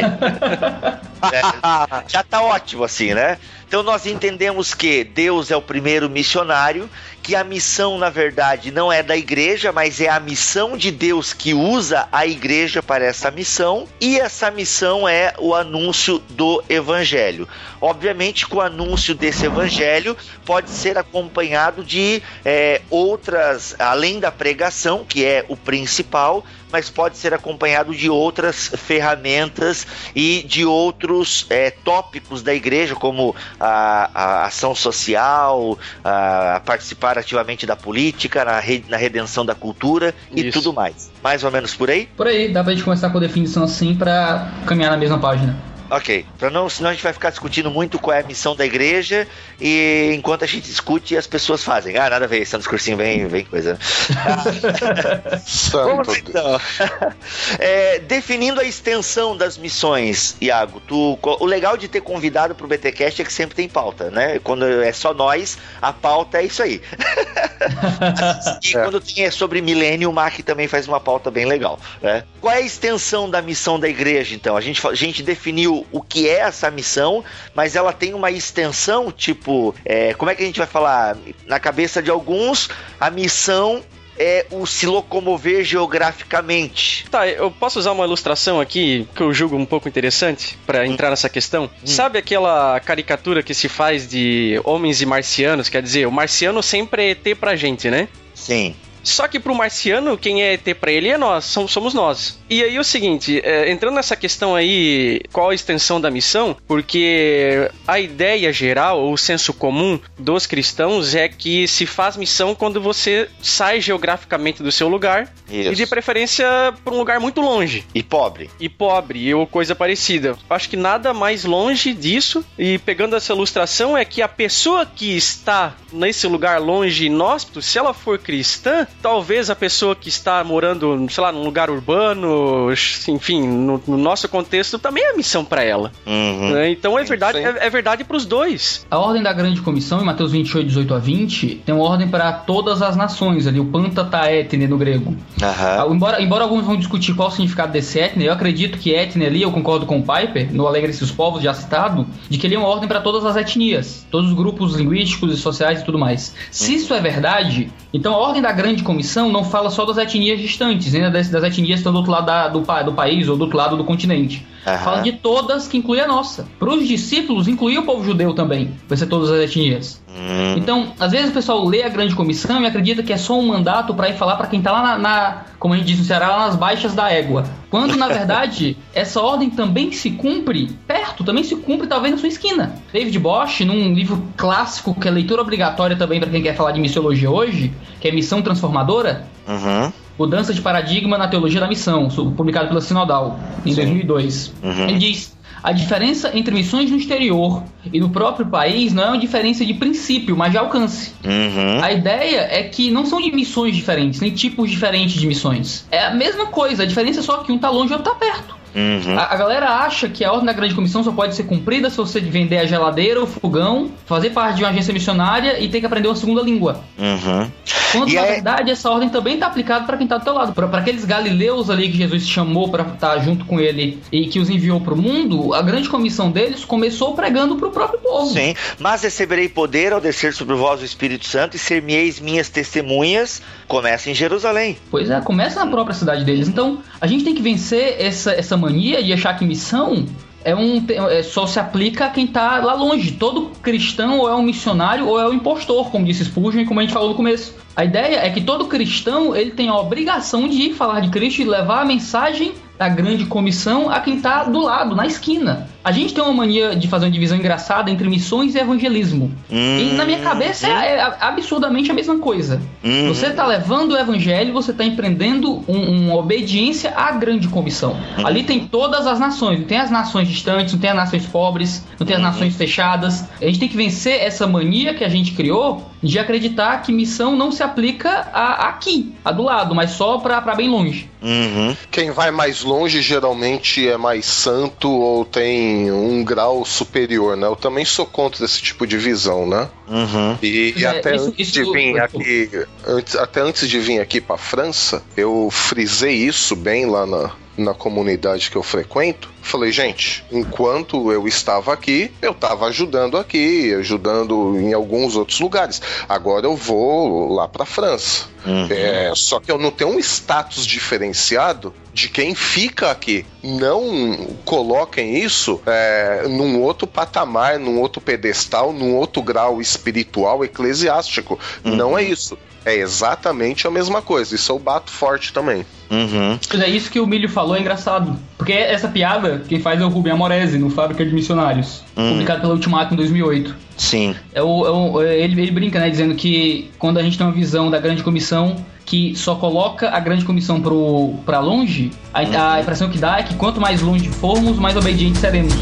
[1.30, 1.42] É,
[2.08, 3.38] já tá ótimo assim, né?
[3.72, 6.90] Então nós entendemos que Deus é o primeiro missionário,
[7.22, 11.32] que a missão, na verdade, não é da igreja, mas é a missão de Deus
[11.32, 17.48] que usa a igreja para essa missão, e essa missão é o anúncio do evangelho.
[17.82, 20.16] Obviamente que o anúncio desse evangelho
[20.46, 27.18] pode ser acompanhado de é, outras, além da pregação, que é o principal, mas pode
[27.18, 34.46] ser acompanhado de outras ferramentas e de outros é, tópicos da igreja, como a, a
[34.46, 40.52] ação social, a participar ativamente da política, na, re- na redenção da cultura e Isso.
[40.60, 41.10] tudo mais.
[41.22, 42.06] Mais ou menos por aí?
[42.16, 45.71] Por aí, dá pra gente começar com a definição assim pra caminhar na mesma página.
[45.94, 48.64] Ok, para não, senão a gente vai ficar discutindo muito qual é a missão da
[48.64, 49.28] igreja
[49.60, 51.98] e enquanto a gente discute as pessoas fazem.
[51.98, 53.78] Ah, nada a ver, esse é um discursinho bem, bem coisa.
[55.44, 56.58] Santo Vamos então.
[57.58, 63.20] É, definindo a extensão das missões, Iago, tu, o legal de ter convidado pro BTcast
[63.20, 64.38] é que sempre tem pauta, né?
[64.42, 66.80] Quando é só nós, a pauta é isso aí.
[68.62, 68.82] e É.
[68.82, 71.78] quando tem é sobre milênio, o Mac também faz uma pauta bem legal.
[72.00, 72.24] Né?
[72.40, 74.56] Qual é a extensão da missão da igreja, então?
[74.56, 79.10] A gente, a gente definiu o que é essa missão, mas ela tem uma extensão,
[79.10, 81.16] tipo, é, como é que a gente vai falar?
[81.46, 82.68] Na cabeça de alguns,
[83.00, 83.82] a missão
[84.18, 87.06] é o se locomover geograficamente?
[87.10, 91.10] Tá, eu posso usar uma ilustração aqui que eu julgo um pouco interessante pra entrar
[91.10, 91.70] nessa questão?
[91.84, 95.68] Sabe aquela caricatura que se faz de homens e marcianos?
[95.68, 98.08] Quer dizer, o marciano sempre é ET pra gente, né?
[98.34, 98.74] Sim.
[99.02, 102.38] Só que pro marciano, quem é ET pra ele é nós, som- somos nós.
[102.48, 106.56] E aí o seguinte, é, entrando nessa questão aí, qual a extensão da missão?
[106.68, 112.54] Porque a ideia geral, ou o senso comum dos cristãos é que se faz missão
[112.54, 115.72] quando você sai geograficamente do seu lugar Isso.
[115.72, 116.46] e de preferência
[116.84, 118.50] pra um lugar muito longe E pobre?
[118.60, 120.36] e pobre ou coisa parecida.
[120.48, 122.44] Acho que nada mais longe disso.
[122.58, 127.60] E pegando essa ilustração é que a pessoa que está nesse lugar longe e inóspito,
[127.62, 132.72] se ela for cristã, talvez a pessoa que está morando, sei lá, num lugar urbano,
[133.08, 135.90] enfim, no, no nosso contexto, também é missão para ela.
[136.06, 136.50] Uhum.
[136.50, 136.70] né?
[136.70, 137.44] Então é verdade, sim.
[137.44, 138.86] é, é verdade para os dois.
[138.88, 142.32] A ordem da grande comissão, em Mateus 28, 18 a 20, tem uma ordem para
[142.32, 145.16] todas as nações ali, o panta ta etne no grego.
[145.42, 149.26] Ah, Embora, embora alguns vão discutir qual o significado desse etne, eu acredito que etne
[149.26, 152.54] ali, eu concordo com o Piper, no Alegre-se os Povos, já citado, de que ele
[152.54, 155.98] é uma ordem para todas as etnias, todos os grupos linguísticos e sociais e tudo
[155.98, 156.34] mais.
[156.50, 158.91] Se isso é verdade, então a ordem da grande comissão
[159.30, 162.26] não fala só das etnias distantes, nem das, das etnias que estão do outro lado
[162.26, 164.44] da- do, do país ou do outro lado do continente.
[164.66, 164.78] Aham.
[164.78, 166.46] Fala de todas, que inclui a nossa.
[166.58, 170.00] Para os discípulos, incluir o povo judeu também, vai ser todas as etnias.
[170.08, 170.54] Hum.
[170.56, 173.46] Então, às vezes o pessoal lê a grande comissão e acredita que é só um
[173.46, 176.04] mandato para ir falar para quem tá lá na, na- como a gente diz no
[176.04, 177.44] Ceará, lá nas baixas da égua.
[177.70, 182.28] Quando, na verdade, essa ordem também se cumpre perto, também se cumpre talvez na sua
[182.28, 182.74] esquina.
[182.92, 186.80] David Bosch, num livro clássico que é leitura obrigatória também para quem quer falar de
[186.80, 189.92] missiologia hoje, que é Missão Transformadora, Uhum.
[190.18, 194.52] Mudança de Paradigma na Teologia da Missão, publicado pela Sinodal, em 2002.
[194.62, 194.88] Uhum.
[194.88, 199.18] Ele diz: a diferença entre missões no exterior e no próprio país não é uma
[199.18, 201.12] diferença de princípio, mas de alcance.
[201.24, 201.82] Uhum.
[201.82, 205.86] A ideia é que não são de missões diferentes, nem tipos diferentes de missões.
[205.90, 208.18] É a mesma coisa, a diferença é só que um tá longe e outro tá
[208.18, 208.61] perto.
[208.74, 209.18] Uhum.
[209.18, 211.96] A, a galera acha que a ordem da grande comissão só pode ser cumprida se
[211.96, 215.86] você vender a geladeira, o fogão, fazer parte de uma agência missionária e ter que
[215.86, 216.80] aprender uma segunda língua.
[216.98, 217.50] Uhum.
[217.92, 220.32] Quando E na é- verdade essa ordem também está aplicada para quem está do teu
[220.34, 224.38] lado, para aqueles galileus ali que Jesus chamou para estar junto com ele e que
[224.38, 228.32] os enviou para o mundo, a grande comissão deles começou pregando para o próprio povo.
[228.32, 233.42] Sim, mas receberei poder ao descer sobre vós o Espírito Santo e ser-me-eis minhas testemunhas.
[233.68, 234.76] Começa em Jerusalém.
[234.90, 236.48] Pois é, começa na própria cidade deles.
[236.48, 240.06] Então a gente tem que vencer essa, essa mania de achar que missão
[240.44, 243.12] é um é, só se aplica a quem está lá longe.
[243.12, 246.80] Todo cristão ou é um missionário ou é um impostor, como disse Spurgeon e como
[246.80, 247.54] a gente falou no começo.
[247.76, 251.42] A ideia é que todo cristão ele tem a obrigação de ir falar de Cristo
[251.42, 255.68] e levar a mensagem da grande comissão a quem está do lado, na esquina.
[255.84, 259.32] A gente tem uma mania de fazer uma divisão engraçada entre missões e evangelismo.
[259.50, 262.60] E na minha cabeça é, é absurdamente a mesma coisa.
[262.84, 263.08] Uhum.
[263.08, 267.96] Você está levando o evangelho, você está empreendendo um- uma obediência à grande comissão.
[268.24, 271.84] Ali tem todas as nações, não tem as nações distantes, não tem as nações pobres,
[271.98, 273.24] não tem as nações fechadas.
[273.40, 277.36] A gente tem que vencer essa mania que a gente criou de acreditar que missão
[277.36, 281.08] não se aplica a, aqui, a do lado, mas só para bem longe.
[281.22, 281.76] Uhum.
[281.90, 287.46] Quem vai mais longe geralmente é mais santo ou tem um grau superior, né?
[287.46, 289.68] Eu também sou contra esse tipo de visão, né?
[289.88, 290.38] Uhum.
[290.42, 292.50] E, e É, até isso- antes isso- de vir aqui,
[292.86, 297.74] antes, até antes de vir aqui para França, eu frisei isso bem lá na, na
[297.74, 299.30] comunidade que eu frequento.
[299.42, 305.82] Falei, gente, enquanto eu estava aqui, eu estava ajudando aqui, ajudando em alguns outros lugares.
[306.08, 308.26] Agora eu vou lá para França.
[308.46, 308.66] Uhum.
[308.70, 313.26] É, só que eu não tenho um status diferenciado de quem fica aqui.
[313.42, 321.38] Não coloquem isso é, num outro patamar, num outro pedestal, num outro grau espiritual, eclesiástico.
[321.64, 322.38] Não é isso.
[322.64, 324.34] É exatamente a mesma coisa.
[324.34, 325.64] Isso eu bato forte também.
[325.90, 326.38] Uhum.
[326.50, 328.16] Mas é isso que o Milho falou, é engraçado.
[328.38, 331.82] Porque essa piada, quem faz é o Rubem Amorese, no Fábrica de Missionários.
[331.94, 333.54] Publicado pela Ultimato em 2008.
[333.76, 334.14] Sim.
[334.32, 337.26] É o, é o- é- ele, ele brinca, né, dizendo que quando a gente tem
[337.26, 342.54] uma visão da grande comissão que só coloca a grande comissão pro, pra longe, a,
[342.54, 345.52] a impressão que dá é que quanto mais longe formos, mais obedientes seremos.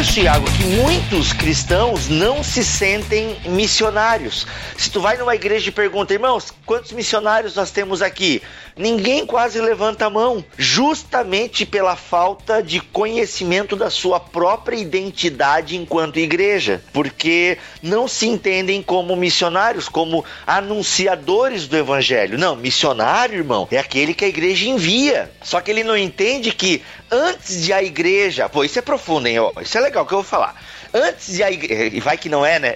[0.00, 4.46] Isso, Iago, que muitos cristãos não se sentem missionários.
[4.74, 8.40] Se tu vai numa igreja e pergunta, irmãos, quantos missionários nós temos aqui?
[8.78, 16.18] Ninguém quase levanta a mão, justamente pela falta de conhecimento da sua própria identidade enquanto
[16.18, 22.38] igreja, porque não se entendem como missionários, como anunciadores do evangelho.
[22.38, 25.30] Não, missionário, irmão, é aquele que a igreja envia.
[25.42, 26.80] Só que ele não entende que
[27.10, 29.38] antes de a igreja, pô, isso é profundo, hein?
[29.38, 30.54] Ó, isso é legal que eu vou falar
[30.92, 31.96] antes de a igreja.
[31.96, 32.74] E vai que não é, né?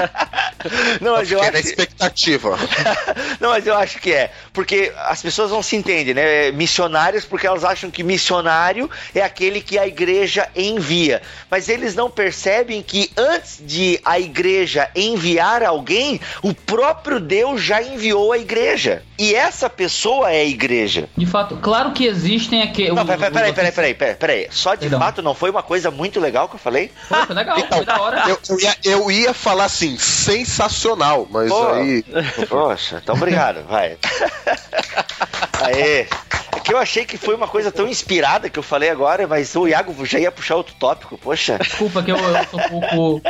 [1.00, 1.48] não, mas eu acho.
[1.48, 2.58] Era expectativa.
[3.40, 4.30] não, mas eu acho que é.
[4.52, 6.50] Porque as pessoas não se entendem, né?
[6.52, 11.22] Missionários, porque elas acham que missionário é aquele que a igreja envia.
[11.50, 17.82] Mas eles não percebem que antes de a igreja enviar alguém, o próprio Deus já
[17.82, 19.02] enviou a igreja.
[19.18, 21.08] E essa pessoa é a igreja.
[21.16, 22.88] De fato, claro que existem aqui.
[22.88, 24.48] Não, peraí, peraí, peraí, peraí, peraí, peraí.
[24.50, 25.00] Só de Perdão.
[25.00, 26.90] fato não foi uma coisa muito legal que eu falei?
[27.08, 28.24] Foi, foi legal, então, foi da hora.
[28.28, 32.04] Eu, eu, ia, eu ia falar assim, sensacional, mas Pô, aí.
[32.48, 33.98] Poxa, então obrigado, vai.
[35.64, 36.00] Aê.
[36.00, 36.08] É
[36.62, 39.66] que eu achei que foi uma coisa tão inspirada que eu falei agora, mas o
[39.66, 41.58] Iago já ia puxar outro tópico, poxa.
[41.58, 43.22] Desculpa que eu, eu tô um pouco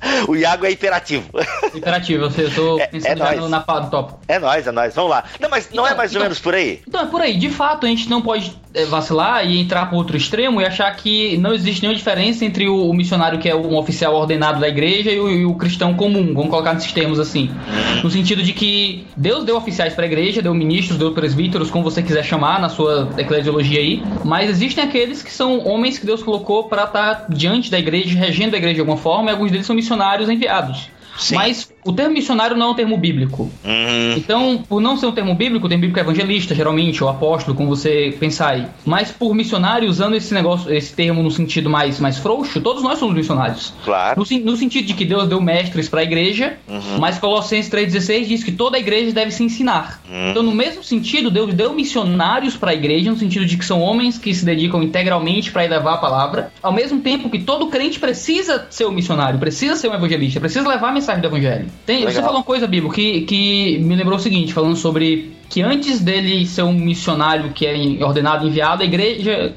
[0.28, 1.28] o Iago é hiperativo.
[1.74, 4.20] Hiperativo, eu, sei, eu tô é, pensando é no, na pá do tópico.
[4.26, 4.94] É nóis, é nóis.
[4.94, 5.24] Vamos lá.
[5.38, 6.80] Não, mas não é então, é mais então, ou menos por aí?
[6.86, 7.36] Então, é por aí.
[7.36, 10.94] De fato, a gente não pode é, vacilar e entrar para outro extremo e achar
[10.96, 14.68] que não existe nenhuma diferença entre o, o missionário que é um oficial ordenado da
[14.68, 16.32] igreja e o, e o, cristão comum.
[16.34, 17.48] Vamos colocar nesses termos assim.
[17.48, 18.02] Uhum.
[18.04, 21.84] No sentido de que Deus deu oficiais para a igreja, deu ministros, deu presbíteros, como
[21.84, 24.02] você quiser chamar na sua eclesiologia aí.
[24.24, 28.18] Mas existem aqueles que são homens que Deus colocou para estar tá diante da igreja,
[28.18, 29.89] regendo a igreja de alguma forma, e alguns deles são missionários
[30.28, 30.90] enviados.
[31.18, 31.34] Sim.
[31.34, 33.50] Mas o termo missionário não é um termo bíblico.
[33.64, 34.14] Uhum.
[34.16, 37.56] Então, por não ser um termo bíblico, o termo bíblico é evangelista, geralmente, ou apóstolo,
[37.56, 38.66] como você pensar aí.
[38.84, 42.98] Mas por missionário, usando esse negócio, esse termo no sentido mais, mais frouxo, todos nós
[42.98, 43.72] somos missionários.
[43.84, 44.20] Claro.
[44.20, 46.98] No, no sentido de que Deus deu mestres para a igreja, uhum.
[46.98, 50.00] mas Colossenses 3,16 diz que toda a igreja deve se ensinar.
[50.08, 50.30] Uhum.
[50.30, 53.80] Então, no mesmo sentido, Deus deu missionários para a igreja, no sentido de que são
[53.80, 57.98] homens que se dedicam integralmente para levar a palavra, ao mesmo tempo que todo crente
[57.98, 61.69] precisa ser um missionário, precisa ser um evangelista, precisa levar a mensagem do evangelho.
[61.86, 65.62] Tem, você falou uma coisa, Bibo, que, que me lembrou o seguinte, falando sobre que
[65.62, 69.52] antes dele ser um missionário que é ordenado enviado, a igreja.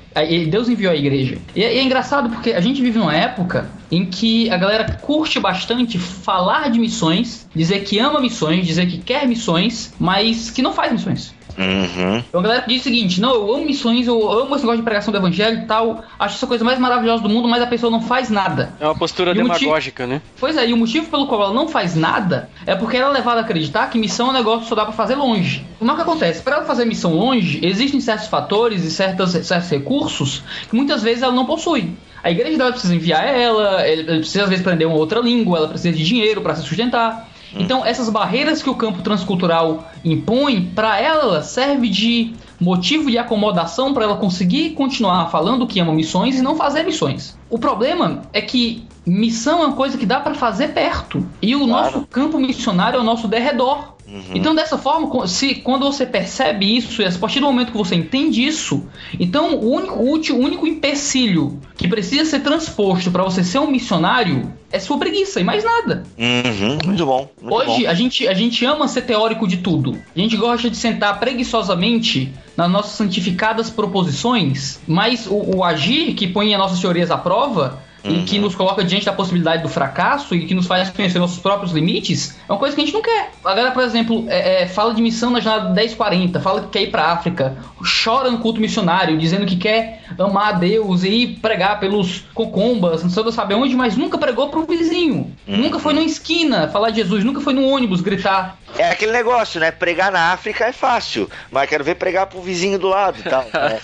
[0.50, 1.38] Deus enviou a igreja.
[1.56, 4.92] E é, e é engraçado porque a gente vive numa época em que a galera
[5.02, 10.64] curte bastante falar de missões, dizer que ama missões, dizer que quer missões, mas que
[10.64, 11.33] não faz missões.
[11.58, 12.18] Uhum.
[12.18, 14.84] Então a galera diz o seguinte: não, eu amo missões, eu amo esse negócio de
[14.84, 17.92] pregação do evangelho e tal, acho essa coisa mais maravilhosa do mundo, mas a pessoa
[17.92, 18.74] não faz nada.
[18.80, 20.22] É uma postura e demagógica, motivo, né?
[20.40, 23.14] Pois é, e o motivo pelo qual ela não faz nada é porque ela é
[23.14, 25.66] levada a acreditar que missão é um negócio que só dá pra fazer longe.
[25.78, 26.42] Como é que acontece?
[26.42, 31.24] Para ela fazer missão longe, existem certos fatores e certos, certos recursos que muitas vezes
[31.24, 31.92] ela não possui.
[32.24, 35.68] A igreja dela precisa enviar ela, ela precisa às vezes aprender uma outra língua, ela
[35.68, 37.30] precisa de dinheiro para se sustentar.
[37.56, 43.94] Então, essas barreiras que o campo transcultural impõe, para ela serve de motivo de acomodação
[43.94, 47.38] para ela conseguir continuar falando que ama missões e não fazer missões.
[47.50, 51.26] O problema é que missão é uma coisa que dá para fazer perto.
[51.42, 51.72] E o claro.
[51.72, 53.94] nosso campo missionário é o nosso derredor.
[54.08, 54.22] Uhum.
[54.36, 57.96] Então, dessa forma, se quando você percebe isso, e a partir do momento que você
[57.96, 58.86] entende isso,
[59.20, 64.52] então o único, o único empecilho que precisa ser transposto para você ser um missionário
[64.72, 66.04] é sua preguiça e mais nada.
[66.18, 67.30] Uhum, muito bom.
[67.42, 67.90] Muito Hoje bom.
[67.90, 69.98] A, gente, a gente ama ser teórico de tudo.
[70.16, 76.28] A gente gosta de sentar preguiçosamente nas nossas santificadas proposições, mas o, o agir que
[76.28, 78.16] põe as nossas teorias à prova uhum.
[78.16, 81.40] e que nos coloca diante da possibilidade do fracasso e que nos faz conhecer nossos
[81.40, 83.32] próprios limites, é uma coisa que a gente não quer.
[83.44, 86.84] A galera, por exemplo, é, é, fala de missão na jornada 1040, fala que quer
[86.84, 87.58] ir pra África,
[88.04, 93.04] chora no culto missionário, dizendo que quer amar a Deus e ir pregar pelos cocombas,
[93.04, 95.34] não sei sabe onde, mas nunca pregou pro vizinho.
[95.48, 95.58] Uhum.
[95.58, 98.58] Nunca foi numa esquina falar de Jesus, nunca foi no ônibus gritar.
[98.78, 99.72] É aquele negócio, né?
[99.72, 103.44] Pregar na África é fácil, mas quero ver pregar pro vizinho do lado e tal.
[103.44, 103.80] Né?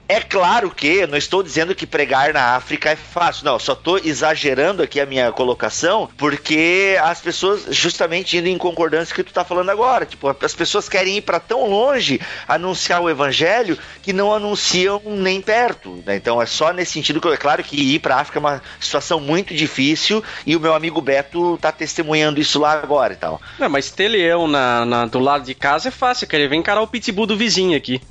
[0.08, 3.98] é claro que, não estou dizendo que pregar na África é fácil, não, só tô
[3.98, 9.30] exagerando aqui a minha colocação, porque as pessoas, justamente indo em concordância com o que
[9.30, 13.78] tu tá falando agora, tipo, as pessoas querem ir para tão longe anunciar o evangelho
[14.02, 16.16] que não anunciam nem perto, né?
[16.16, 19.20] Então é só nesse sentido que, é claro que ir pra África é uma situação
[19.20, 23.40] muito difícil e o meu amigo Beto tá testemunhando isso lá agora e tal.
[23.58, 26.42] Não, mas ter leão na, na, do lado de casa é fácil, cara.
[26.42, 28.00] Ele vem encarar o pitbull do vizinho aqui.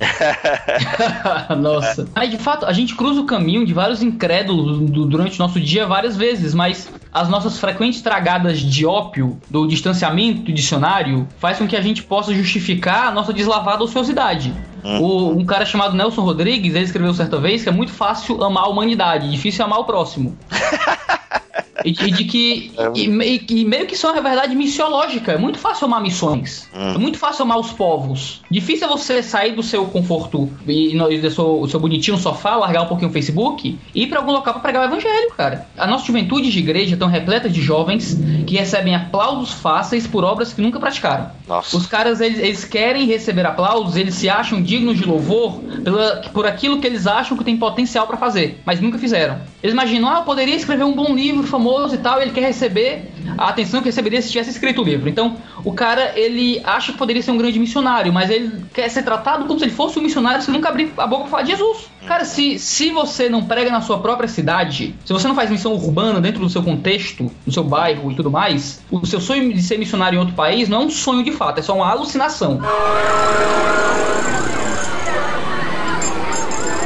[1.58, 2.08] Nossa.
[2.14, 5.86] Aí, de fato, a gente cruza o caminho de vários incrédulos durante o nosso dia
[5.86, 11.76] várias vezes, mas as nossas frequentes tragadas de ópio do distanciamento dicionário faz com que
[11.76, 14.54] a gente possa justificar a nossa deslavada ociosidade.
[14.84, 15.00] Hum.
[15.00, 18.64] O, um cara chamado Nelson Rodrigues, ele escreveu certa vez que é muito fácil amar
[18.64, 20.36] a humanidade, difícil amar o próximo.
[21.84, 22.72] E, de- e de que.
[22.94, 25.32] e, e- e meio que isso é uma verdade missiológica.
[25.32, 26.68] É muito fácil amar missões.
[26.74, 28.42] É muito fácil amar os povos.
[28.50, 32.82] Difícil é você sair do seu conforto e e do seu, seu bonitinho sofá, largar
[32.82, 35.66] um pouquinho o Facebook e ir pra algum local pra pregar o evangelho, cara.
[35.76, 40.52] A nossa juventude de igreja estão repleta de jovens que recebem aplausos fáceis por obras
[40.52, 41.30] que nunca praticaram.
[41.48, 41.76] Nossa.
[41.76, 46.46] Os caras, eles, eles querem receber aplausos, eles se acham dignos de louvor pela, por
[46.46, 49.40] aquilo que eles acham que tem potencial pra fazer, mas nunca fizeram.
[49.62, 52.42] Eles imaginam, ah, eu poderia escrever um bom livro famoso e tal, e ele quer
[52.42, 55.08] receber a atenção que receberia se tivesse escrito o livro.
[55.08, 59.02] Então, o cara, ele acha que poderia ser um grande missionário, mas ele quer ser
[59.02, 61.50] tratado como se ele fosse um missionário se nunca abrir a boca pra falar de
[61.50, 61.90] Jesus.
[62.06, 65.72] Cara, se, se você não prega na sua própria cidade, se você não faz missão
[65.72, 69.62] urbana dentro do seu contexto, no seu bairro e tudo mais, o seu sonho de
[69.62, 72.60] ser missionário em outro país não é um sonho de fato, é só uma alucinação.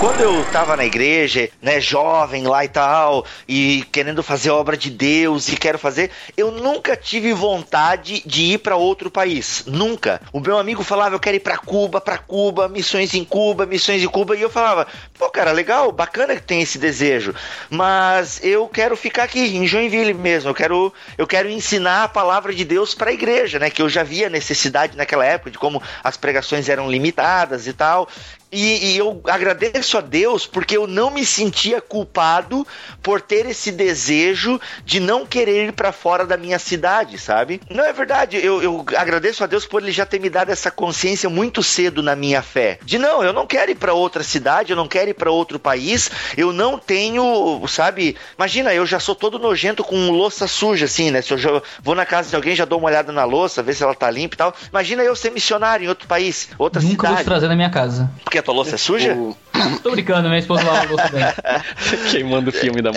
[0.04, 4.90] Quando eu tava na igreja, né, jovem lá e tal, e querendo fazer obra de
[4.90, 10.20] Deus e quero fazer, eu nunca tive vontade de ir pra outro país, nunca.
[10.30, 14.02] O meu amigo falava, eu quero ir pra Cuba, pra Cuba, missões em Cuba, missões
[14.02, 14.86] em Cuba, e eu falava,
[15.18, 17.34] pô, cara, legal, bacana que tem esse desejo,
[17.70, 22.52] mas eu quero ficar aqui em Joinville mesmo, eu quero, eu quero ensinar a palavra
[22.52, 26.18] de Deus pra igreja, né, que eu já via necessidade naquela época de como as
[26.18, 28.06] pregações eram limitadas e tal.
[28.54, 32.64] E, e eu agradeço a Deus porque eu não me sentia culpado
[33.02, 37.60] por ter esse desejo de não querer ir para fora da minha cidade, sabe?
[37.68, 38.36] Não é verdade.
[38.36, 42.00] Eu, eu agradeço a Deus por ele já ter me dado essa consciência muito cedo
[42.00, 42.78] na minha fé.
[42.84, 45.58] De não, eu não quero ir para outra cidade, eu não quero ir para outro
[45.58, 48.16] país, eu não tenho, sabe?
[48.38, 51.20] Imagina, eu já sou todo nojento com louça suja, assim, né?
[51.22, 53.74] Se eu já vou na casa de alguém, já dou uma olhada na louça, ver
[53.74, 54.54] se ela tá limpa e tal.
[54.70, 57.24] Imagina eu ser missionário em outro país, outra Nunca vou te cidade.
[57.24, 58.08] trazer na minha casa.
[58.22, 59.14] Porque tua louça é suja?
[59.14, 59.36] O-
[59.82, 61.24] Tô brincando, minha esposa lava a louça bem.
[62.10, 62.90] Queimando o filme da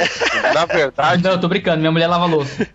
[0.53, 2.67] na verdade, Não, eu tô brincando, minha mulher lava a louça.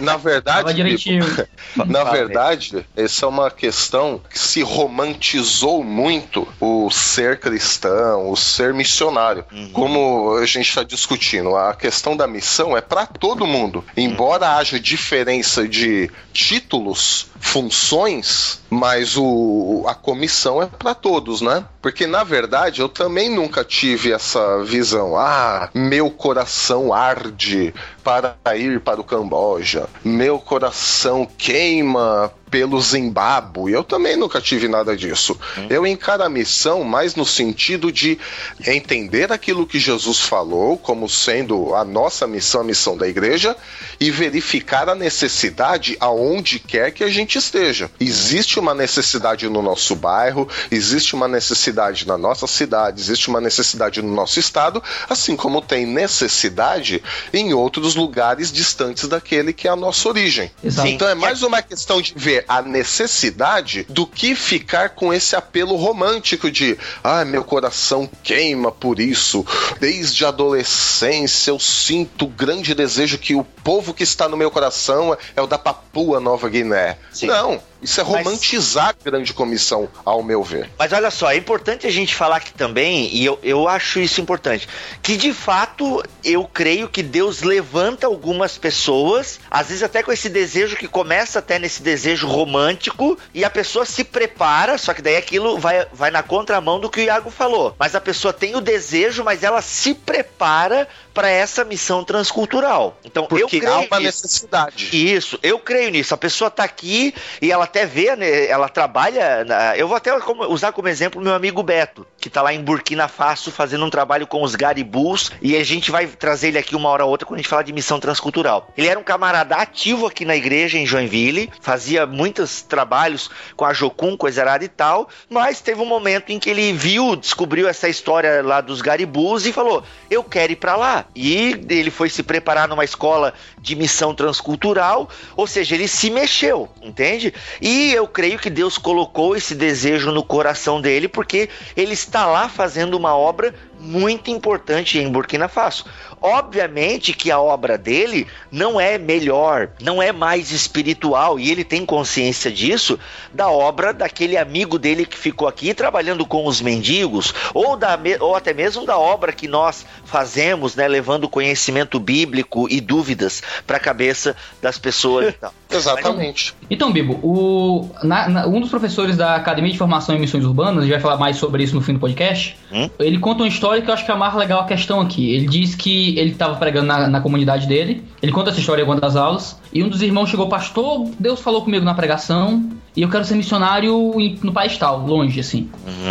[0.00, 1.24] na verdade, Lava direitinho.
[1.86, 8.72] Na verdade, essa é uma questão que se romantizou muito o ser cristão, o ser
[8.74, 9.44] missionário.
[9.72, 13.84] Como a gente está discutindo, a questão da missão é para todo mundo.
[13.96, 21.64] Embora haja diferença de títulos, funções, mas o, a comissão é para todos, né?
[21.80, 25.16] Porque na verdade eu também nunca tive essa visão.
[25.16, 27.72] Ah, meu coração arde
[28.08, 29.86] para ir para o Camboja.
[30.02, 33.72] Meu coração queima pelo Zimbábue.
[33.72, 35.38] Eu também nunca tive nada disso.
[35.68, 38.18] Eu encaro a missão mais no sentido de
[38.66, 43.56] entender aquilo que Jesus falou como sendo a nossa missão, a missão da igreja,
[44.00, 47.90] e verificar a necessidade aonde quer que a gente esteja.
[48.00, 54.00] Existe uma necessidade no nosso bairro, existe uma necessidade na nossa cidade, existe uma necessidade
[54.00, 57.02] no nosso estado, assim como tem necessidade
[57.32, 60.50] em outros lugares distantes daquele que é a nossa origem.
[60.62, 60.88] Exato.
[60.88, 65.76] Então é mais uma questão de ver a necessidade do que ficar com esse apelo
[65.76, 69.44] romântico de ah, meu coração queima por isso.
[69.80, 74.50] Desde a adolescência eu sinto o grande desejo que o povo que está no meu
[74.50, 76.96] coração é o da Papua Nova Guiné.
[77.12, 77.26] Sim.
[77.26, 80.70] Não, isso é Mas- romantizar a grande comissão, ao meu ver.
[80.78, 84.20] Mas olha só, é importante a gente falar aqui também, e eu, eu acho isso
[84.20, 84.68] importante,
[85.02, 90.28] que de fato eu creio que Deus levanta algumas pessoas, às vezes até com esse
[90.28, 95.16] desejo que começa até nesse desejo romântico, e a pessoa se prepara, só que daí
[95.16, 97.74] aquilo vai, vai na contramão do que o Iago falou.
[97.78, 100.88] Mas a pessoa tem o desejo, mas ela se prepara
[101.18, 102.96] para essa missão transcultural.
[103.04, 104.22] Então eu Porque creio há uma nisso.
[104.22, 104.88] necessidade.
[104.92, 106.14] Isso, eu creio nisso.
[106.14, 107.12] A pessoa tá aqui
[107.42, 109.44] e ela até vê, né, ela trabalha.
[109.44, 110.12] na- eu vou até
[110.48, 113.90] usar como exemplo o meu amigo Beto, que tá lá em Burkina Faso fazendo um
[113.90, 115.30] trabalho com os garibus.
[115.42, 117.62] E a gente vai trazer ele aqui uma hora ou outra quando a gente falar
[117.62, 118.72] de missão transcultural.
[118.76, 123.72] Ele era um camarada ativo aqui na igreja em Joinville, fazia muitos trabalhos com a
[123.72, 125.08] Jocum, coisa arada e tal.
[125.28, 129.52] Mas teve um momento em que ele viu, descobriu essa história lá dos garibus e
[129.52, 131.04] falou: Eu quero ir pra lá.
[131.14, 136.68] E ele foi se preparar numa escola de missão transcultural, ou seja, ele se mexeu,
[136.82, 137.34] entende?
[137.60, 142.48] E eu creio que Deus colocou esse desejo no coração dele, porque ele está lá
[142.48, 145.84] fazendo uma obra muito importante em Burkina Faso.
[146.20, 151.86] Obviamente que a obra dele não é melhor, não é mais espiritual, e ele tem
[151.86, 152.98] consciência disso,
[153.32, 158.34] da obra daquele amigo dele que ficou aqui trabalhando com os mendigos, ou, da, ou
[158.34, 163.80] até mesmo da obra que nós fazemos, né, levando conhecimento bíblico e dúvidas para a
[163.80, 165.52] cabeça das pessoas e tal.
[165.70, 166.54] Exatamente.
[166.70, 170.78] Então, Bibo, o, na- na- um dos professores da Academia de Formação em Missões Urbanas,
[170.78, 172.88] a gente vai falar mais sobre isso no fim do podcast, Hum?
[172.98, 175.30] ele conta uma história que eu acho que é a mais legal a questão aqui.
[175.34, 178.04] Ele diz que ele estava pregando na, na comunidade dele.
[178.22, 179.58] Ele conta essa história em uma das aulas.
[179.72, 182.70] E um dos irmãos chegou, pastor, Deus falou comigo na pregação.
[182.96, 184.12] E eu quero ser missionário
[184.42, 185.70] no país tal, longe, assim.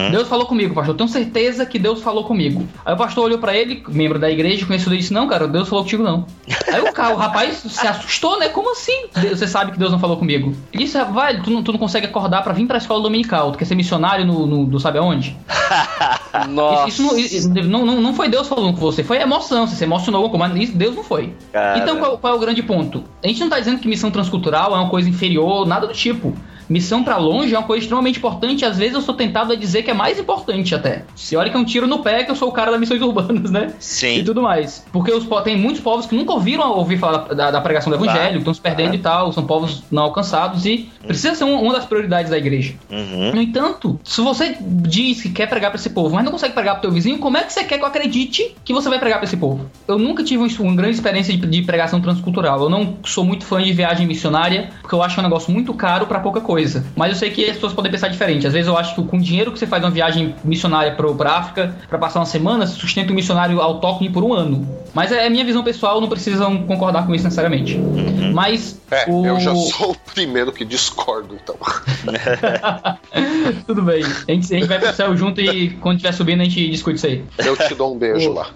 [0.09, 0.93] Deus falou comigo, pastor.
[0.93, 2.65] Eu tenho certeza que Deus falou comigo.
[2.85, 5.67] Aí o pastor olhou pra ele, membro da igreja, conhecido, e disse: Não, cara, Deus
[5.67, 6.25] falou contigo não.
[6.71, 8.47] Aí o, cara, o rapaz se assustou, né?
[8.47, 9.07] Como assim?
[9.13, 10.55] Você sabe que Deus não falou comigo?
[10.71, 13.51] Ele disse: Vai, tu não, tu não consegue acordar pra vir pra escola dominical.
[13.51, 15.35] Tu quer ser missionário no, no, do sabe aonde?
[16.49, 16.87] Nossa.
[16.87, 19.83] Isso, não, isso não, não, não foi Deus falando com você, foi emoção, você se
[19.83, 21.33] emocionou mas isso Deus não foi.
[21.51, 21.79] Cara.
[21.79, 23.03] Então qual, qual é o grande ponto?
[23.23, 26.35] A gente não tá dizendo que missão transcultural é uma coisa inferior, nada do tipo.
[26.69, 29.83] Missão pra longe é uma coisa extremamente importante, às vezes eu sou tentado a dizer
[29.83, 31.03] que é mais importante até.
[31.15, 33.01] Se olha que é um tiro no pé que eu sou o cara das missões
[33.03, 33.73] urbanas, né?
[33.79, 34.19] Sim.
[34.19, 34.85] E tudo mais.
[34.91, 38.39] Porque os, tem muitos povos que nunca ouviram ouvir falar da, da pregação do evangelho,
[38.39, 41.85] estão se perdendo e tal, são povos não alcançados e precisa ser um- uma das
[41.85, 42.73] prioridades da igreja.
[42.89, 43.31] Uhum.
[43.33, 46.75] No entanto, se você diz que quer pregar pra esse povo, mas não consegue pregar
[46.75, 49.19] pro teu vizinho, como é que você quer que eu acredite que você vai pregar
[49.19, 49.65] pra esse povo?
[49.87, 52.59] Eu nunca tive uma, uma grande experiência de, de pregação transcultural.
[52.61, 55.73] Eu não sou muito fã de viagem missionária, porque eu acho é um negócio muito
[55.73, 56.56] caro pra pouca coisa.
[56.95, 58.47] Mas eu sei que as pessoas podem pensar diferente.
[58.47, 61.13] Às vezes eu acho que com o dinheiro que você faz uma viagem missionária pro,
[61.15, 64.67] pra África, pra passar uma semana, você sustenta um missionário autóctone por um ano.
[64.93, 67.77] Mas é a minha visão pessoal, não precisam concordar com isso necessariamente.
[68.33, 69.25] Mas É, o...
[69.25, 71.55] eu já sou o primeiro que discordo, então.
[73.65, 74.03] Tudo bem.
[74.03, 76.97] A gente, a gente vai pro céu junto e quando estiver subindo a gente discute
[76.97, 77.23] isso aí.
[77.37, 78.47] Eu te dou um beijo lá.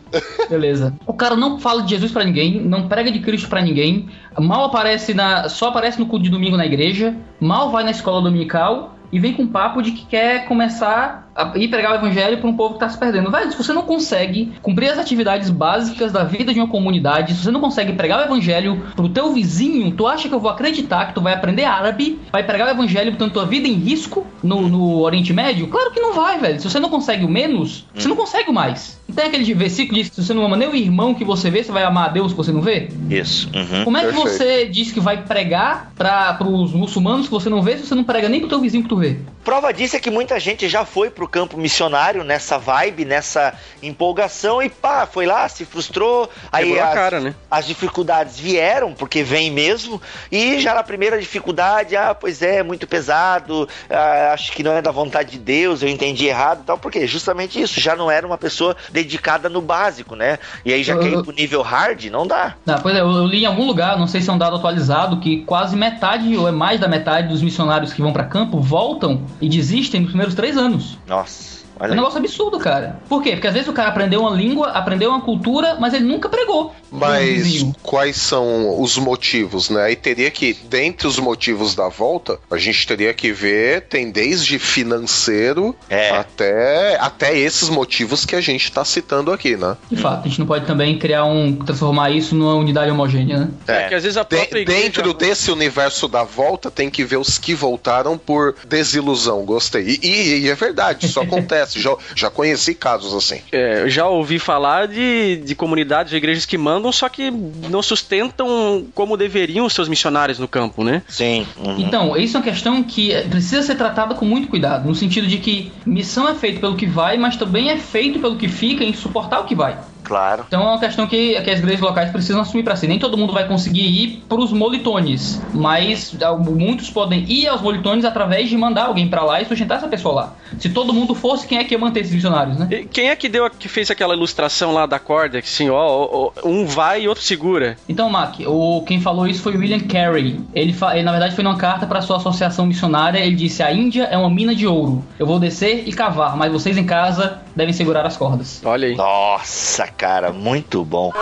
[0.49, 0.93] Beleza.
[1.05, 4.09] O cara não fala de Jesus pra ninguém, não prega de Cristo pra ninguém,
[4.39, 5.49] mal aparece na.
[5.49, 9.33] só aparece no culto de domingo na igreja, mal vai na escola dominical e vem
[9.33, 12.89] com papo de que quer começar ir pregar o evangelho pra um povo que tá
[12.89, 13.31] se perdendo.
[13.31, 17.43] Velho, se você não consegue cumprir as atividades básicas da vida de uma comunidade, se
[17.43, 21.07] você não consegue pregar o evangelho pro teu vizinho, tu acha que eu vou acreditar
[21.07, 24.67] que tu vai aprender árabe, vai pregar o evangelho botando tua vida em risco no,
[24.67, 25.67] no Oriente Médio?
[25.67, 26.59] Claro que não vai, velho.
[26.59, 28.99] Se você não consegue o menos, você não consegue o mais.
[29.07, 31.23] Não tem aquele versículo que diz que se você não ama nem o irmão que
[31.23, 32.89] você vê, você vai amar a Deus que você não vê?
[33.09, 33.49] Isso.
[33.53, 33.83] Uhum.
[33.83, 34.29] Como é que Perfeito.
[34.29, 38.03] você diz que vai pregar para os muçulmanos que você não vê se você não
[38.03, 39.17] prega nem pro teu vizinho que tu vê?
[39.43, 44.61] Prova disso é que muita gente já foi pro campo missionário nessa vibe, nessa empolgação
[44.61, 46.29] e pá, foi lá, se frustrou.
[46.51, 47.35] Aí as, cara, né?
[47.49, 50.01] as dificuldades vieram, porque vem mesmo,
[50.31, 54.81] e já na primeira dificuldade, ah, pois é, muito pesado, ah, acho que não é
[54.81, 58.25] da vontade de Deus, eu entendi errado e tal, porque justamente isso, já não era
[58.25, 60.39] uma pessoa dedicada no básico, né?
[60.65, 62.55] E aí já Eu- quer ir pro nível hard, não dá.
[62.67, 64.55] Ah, pois é, eu, eu li em algum lugar, não sei se é um dado
[64.55, 68.59] atualizado, que quase metade ou é mais da metade dos missionários que vão para campo
[68.59, 70.97] voltam e desistem nos primeiros três anos.
[71.11, 71.95] Nossa, É um olha aí.
[71.95, 72.99] negócio absurdo, cara.
[73.09, 73.31] Por quê?
[73.31, 76.73] Porque às vezes o cara aprendeu uma língua, aprendeu uma cultura, mas ele nunca pregou.
[76.91, 79.83] Mas quais são os motivos, né?
[79.83, 84.59] Aí teria que, dentre os motivos da volta, a gente teria que ver, tem desde
[84.59, 86.11] financeiro É.
[86.11, 89.75] até, até esses motivos que a gente tá citando aqui, né?
[89.89, 91.55] De fato, a gente não pode também criar um.
[91.55, 93.49] transformar isso numa unidade homogênea, né?
[93.67, 94.81] É, que às vezes a De- própria igreja...
[94.81, 99.43] dentro desse universo da volta, tem que ver os que voltaram por desilusão.
[99.45, 99.99] Gostei.
[100.01, 101.70] E, e- e é verdade, isso acontece.
[101.79, 103.41] Já, já conheci casos assim.
[103.51, 107.81] É, eu já ouvi falar de, de comunidades, de igrejas que mandam, só que não
[107.81, 111.01] sustentam como deveriam os seus missionários no campo, né?
[111.07, 111.45] Sim.
[111.57, 111.79] uhum.
[111.79, 115.37] Então, isso é uma questão que precisa ser tratada com muito cuidado, no sentido de
[115.37, 118.93] que missão é feita pelo que vai, mas também é feito pelo que fica em
[118.93, 119.77] suportar o que vai.
[120.11, 120.43] Claro.
[120.45, 122.85] Então é uma questão que, que as igrejas locais precisam assumir para si.
[122.85, 127.61] Nem todo mundo vai conseguir ir para os molitones, mas ah, muitos podem ir aos
[127.61, 130.33] molitones através de mandar alguém para lá e sustentar essa pessoa lá.
[130.59, 132.67] Se todo mundo fosse, quem é que ia manter esses missionários, né?
[132.69, 135.69] E Quem é que deu a- que fez aquela ilustração lá da corda, que assim,
[135.69, 135.77] ó,
[136.11, 137.77] ó, um vai e outro segura?
[137.87, 140.41] Então, Mac, o, quem falou isso foi o William Carey.
[140.53, 143.17] Ele, ele, na verdade, foi numa carta para sua associação missionária.
[143.19, 145.03] Ele disse: A Índia é uma mina de ouro.
[145.17, 148.61] Eu vou descer e cavar, mas vocês em casa devem segurar as cordas.
[148.65, 148.95] Olha aí.
[148.95, 151.13] Nossa, cara, muito bom.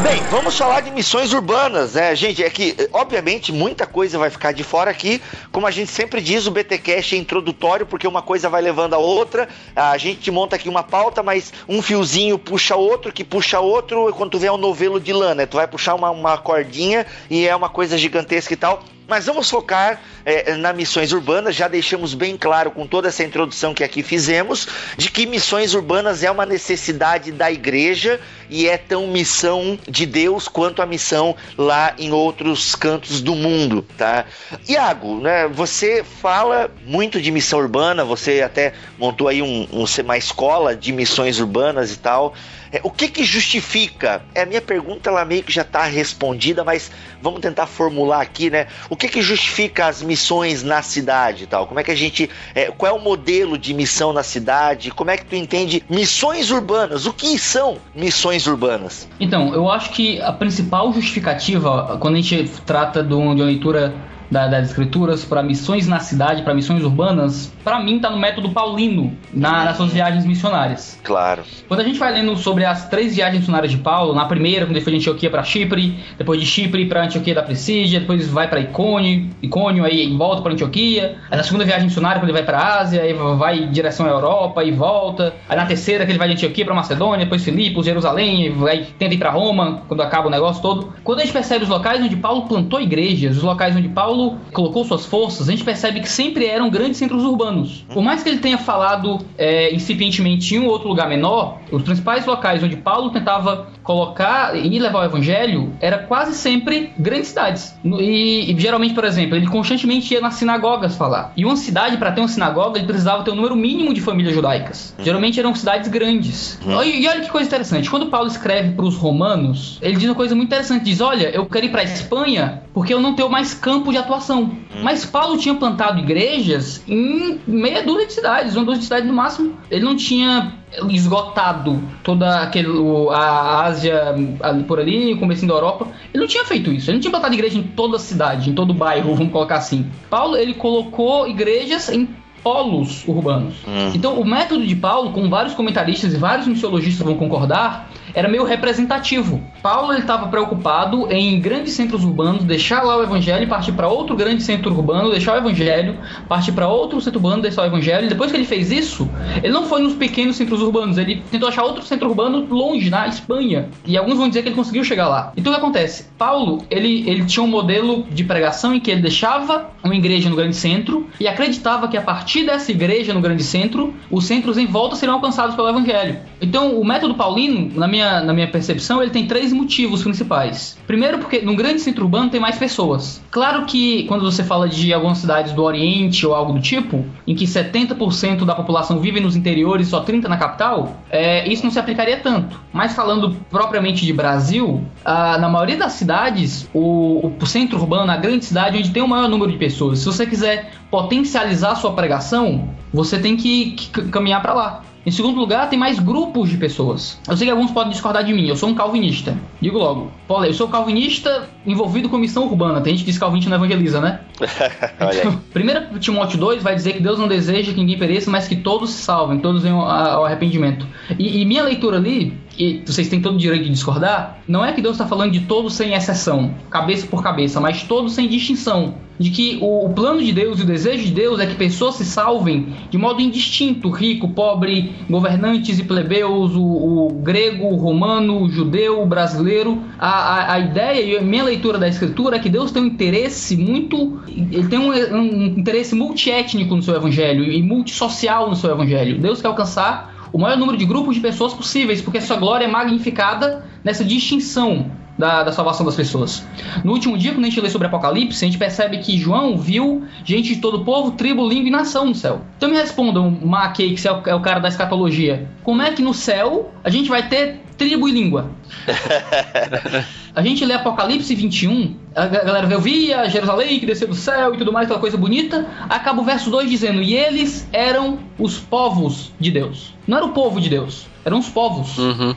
[0.00, 2.42] Bem, vamos falar de missões urbanas, né, gente?
[2.42, 5.20] É que, obviamente, muita coisa vai ficar de fora aqui.
[5.50, 8.98] Como a gente sempre diz, o BTcast é introdutório, porque uma coisa vai levando a
[8.98, 9.48] outra.
[9.74, 14.12] A gente monta aqui uma pauta, mas um fiozinho puxa outro, que puxa outro.
[14.16, 15.46] Quando tu vê um novelo de lã, né?
[15.46, 18.84] Tu vai puxar uma, uma cordinha e é uma coisa gigantesca e tal.
[19.06, 21.54] Mas vamos focar eh, na missões urbanas.
[21.54, 26.22] Já deixamos bem claro com toda essa introdução que aqui fizemos de que missões urbanas
[26.22, 31.94] é uma necessidade da igreja e é tão missão de Deus quanto a missão lá
[31.98, 34.24] em outros cantos do mundo, tá?
[34.68, 35.48] Iago, né?
[35.48, 38.04] Você fala muito de missão urbana.
[38.04, 42.34] Você até montou aí um, um- uma escola de missões urbanas e tal.
[42.74, 44.20] É, o que que justifica?
[44.34, 46.90] É, a minha pergunta ela meio que já está respondida, mas
[47.22, 48.66] vamos tentar formular aqui, né?
[48.90, 51.68] O que que justifica as missões na cidade tal?
[51.68, 52.28] Como é que a gente.
[52.52, 54.90] É, qual é o modelo de missão na cidade?
[54.90, 57.06] Como é que tu entende missões urbanas?
[57.06, 59.08] O que são missões urbanas?
[59.20, 63.94] Então, eu acho que a principal justificativa, quando a gente trata de uma leitura
[64.30, 68.50] da, das escrituras para missões na cidade, para missões urbanas, para mim tá no método
[68.50, 70.98] paulino, na, nas suas viagens missionárias.
[71.02, 71.42] Claro.
[71.68, 74.76] Quando a gente vai lendo sobre as três viagens missionárias de Paulo, na primeira, quando
[74.76, 78.48] ele foi de Antioquia para Chipre, depois de Chipre para Antioquia da Presídia, depois vai
[78.48, 82.44] para Icônio, Icônio aí volta para Antioquia, aí na segunda viagem missionária quando ele vai
[82.44, 86.18] para Ásia, aí vai em direção à Europa e volta, aí na terceira que ele
[86.18, 90.28] vai de Antioquia para Macedônia, depois Filipos, Jerusalém, vai tenta ir para Roma quando acaba
[90.28, 90.92] o negócio todo.
[91.02, 94.84] Quando a gente percebe os locais onde Paulo plantou igrejas, os locais onde Paulo colocou
[94.84, 97.84] suas forças, a gente percebe que sempre eram grandes centros urbanos.
[97.92, 102.26] Por mais que ele tenha falado é, incipientemente em um outro lugar menor, os principais
[102.26, 107.76] locais onde Paulo tentava colocar e levar o evangelho era quase sempre grandes cidades.
[107.84, 111.32] E, e geralmente, por exemplo, ele constantemente ia nas sinagogas falar.
[111.36, 114.34] E uma cidade, para ter uma sinagoga, ele precisava ter um número mínimo de famílias
[114.34, 114.94] judaicas.
[114.98, 116.58] Geralmente eram cidades grandes.
[116.84, 117.90] E, e olha que coisa interessante.
[117.90, 120.84] Quando Paulo escreve para os romanos, ele diz uma coisa muito interessante.
[120.84, 123.98] Diz, olha, eu quero ir para a Espanha porque eu não tenho mais campo de
[123.98, 124.50] atuação.
[124.82, 129.14] Mas Paulo tinha plantado igrejas em meia dúzia de cidades, uma dúzia de cidades no
[129.14, 129.56] máximo.
[129.70, 130.52] Ele não tinha
[130.90, 132.68] esgotado toda aquele,
[133.12, 135.88] a Ásia ali por ali, o começo da Europa.
[136.12, 136.90] Ele não tinha feito isso.
[136.90, 139.56] Ele não tinha plantado igreja em toda a cidade, em todo o bairro, vamos colocar
[139.56, 139.86] assim.
[140.10, 142.08] Paulo, ele colocou igrejas em
[142.44, 143.54] polos urbanos.
[143.66, 143.92] Hum.
[143.94, 148.44] Então, o método de Paulo, com vários comentaristas e vários missiologistas vão concordar, era meio
[148.44, 149.42] representativo.
[149.62, 153.88] Paulo ele estava preocupado em grandes centros urbanos deixar lá o evangelho e partir para
[153.88, 155.98] outro grande centro urbano, deixar o evangelho,
[156.28, 158.06] partir para outro centro urbano, deixar o evangelho.
[158.06, 159.08] E depois que ele fez isso,
[159.42, 163.08] ele não foi nos pequenos centros urbanos, ele tentou achar outro centro urbano longe, na
[163.08, 163.68] Espanha.
[163.84, 165.32] E alguns vão dizer que ele conseguiu chegar lá.
[165.36, 166.06] Então o que acontece?
[166.16, 170.36] Paulo, ele, ele tinha um modelo de pregação em que ele deixava uma igreja no
[170.36, 174.66] grande centro e acreditava que a partir dessa igreja no grande centro, os centros em
[174.66, 176.18] volta seriam alcançados pelo evangelho.
[176.40, 180.78] Então o método paulino, na minha minha, na minha percepção, ele tem três motivos principais.
[180.86, 183.22] Primeiro, porque num grande centro urbano tem mais pessoas.
[183.30, 187.34] Claro que quando você fala de algumas cidades do Oriente ou algo do tipo, em
[187.34, 191.78] que 70% da população vive nos interiores só 30% na capital, é, isso não se
[191.78, 192.60] aplicaria tanto.
[192.72, 198.16] Mas falando propriamente de Brasil, ah, na maioria das cidades, o, o centro urbano, a
[198.16, 201.92] grande cidade, onde tem o maior número de pessoas, se você quiser potencializar a sua
[201.92, 204.82] pregação, você tem que, que caminhar para lá.
[205.06, 207.20] Em segundo lugar, tem mais grupos de pessoas.
[207.28, 209.36] Eu sei que alguns podem discordar de mim, eu sou um calvinista.
[209.60, 210.10] Digo logo.
[210.26, 212.80] Paulo, eu sou calvinista envolvido com missão urbana.
[212.80, 214.20] Tem gente que diz que calvinista não evangeliza, né?
[215.00, 215.38] Olha.
[215.52, 218.90] Primeiro Timóteo 2 vai dizer que Deus não deseja que ninguém pereça, mas que todos
[218.90, 220.86] se salvem, todos venham ao arrependimento.
[221.18, 224.72] E, e minha leitura ali, e vocês têm todo o direito de discordar, não é
[224.72, 228.94] que Deus está falando de todos sem exceção, cabeça por cabeça, mas todos sem distinção.
[229.16, 231.94] De que o, o plano de Deus e o desejo de Deus é que pessoas
[231.94, 238.42] se salvem de modo indistinto, rico, pobre, governantes e plebeus, o, o grego, o romano,
[238.42, 239.80] o judeu, o brasileiro.
[240.00, 242.86] A, a, a, ideia e a minha leitura da escritura é que Deus tem um
[242.86, 244.20] interesse muito.
[244.26, 249.20] Ele tem um, um interesse multiétnico no seu evangelho e multissocial no seu evangelho.
[249.20, 252.68] Deus quer alcançar o maior número de grupos de pessoas possíveis, porque sua glória é
[252.68, 256.44] magnificada nessa distinção da, da, salvação das pessoas.
[256.82, 260.02] No último dia, quando a gente lê sobre Apocalipse, a gente percebe que João viu
[260.24, 262.40] gente de todo povo, tribo, língua e nação no céu.
[262.56, 266.02] Então me respondam, Mark, que é o, é o cara da escatologia, como é que
[266.02, 268.50] no céu a gente vai ter tribo e língua?
[270.34, 274.54] a gente lê Apocalipse 21, a galera vê, eu via Jerusalém que desceu do céu
[274.54, 275.66] e tudo mais, aquela coisa bonita.
[275.88, 279.94] Acaba o verso 2 dizendo: E eles eram os povos de Deus.
[280.06, 281.98] Não era o povo de Deus, eram os povos.
[281.98, 282.34] Uhum.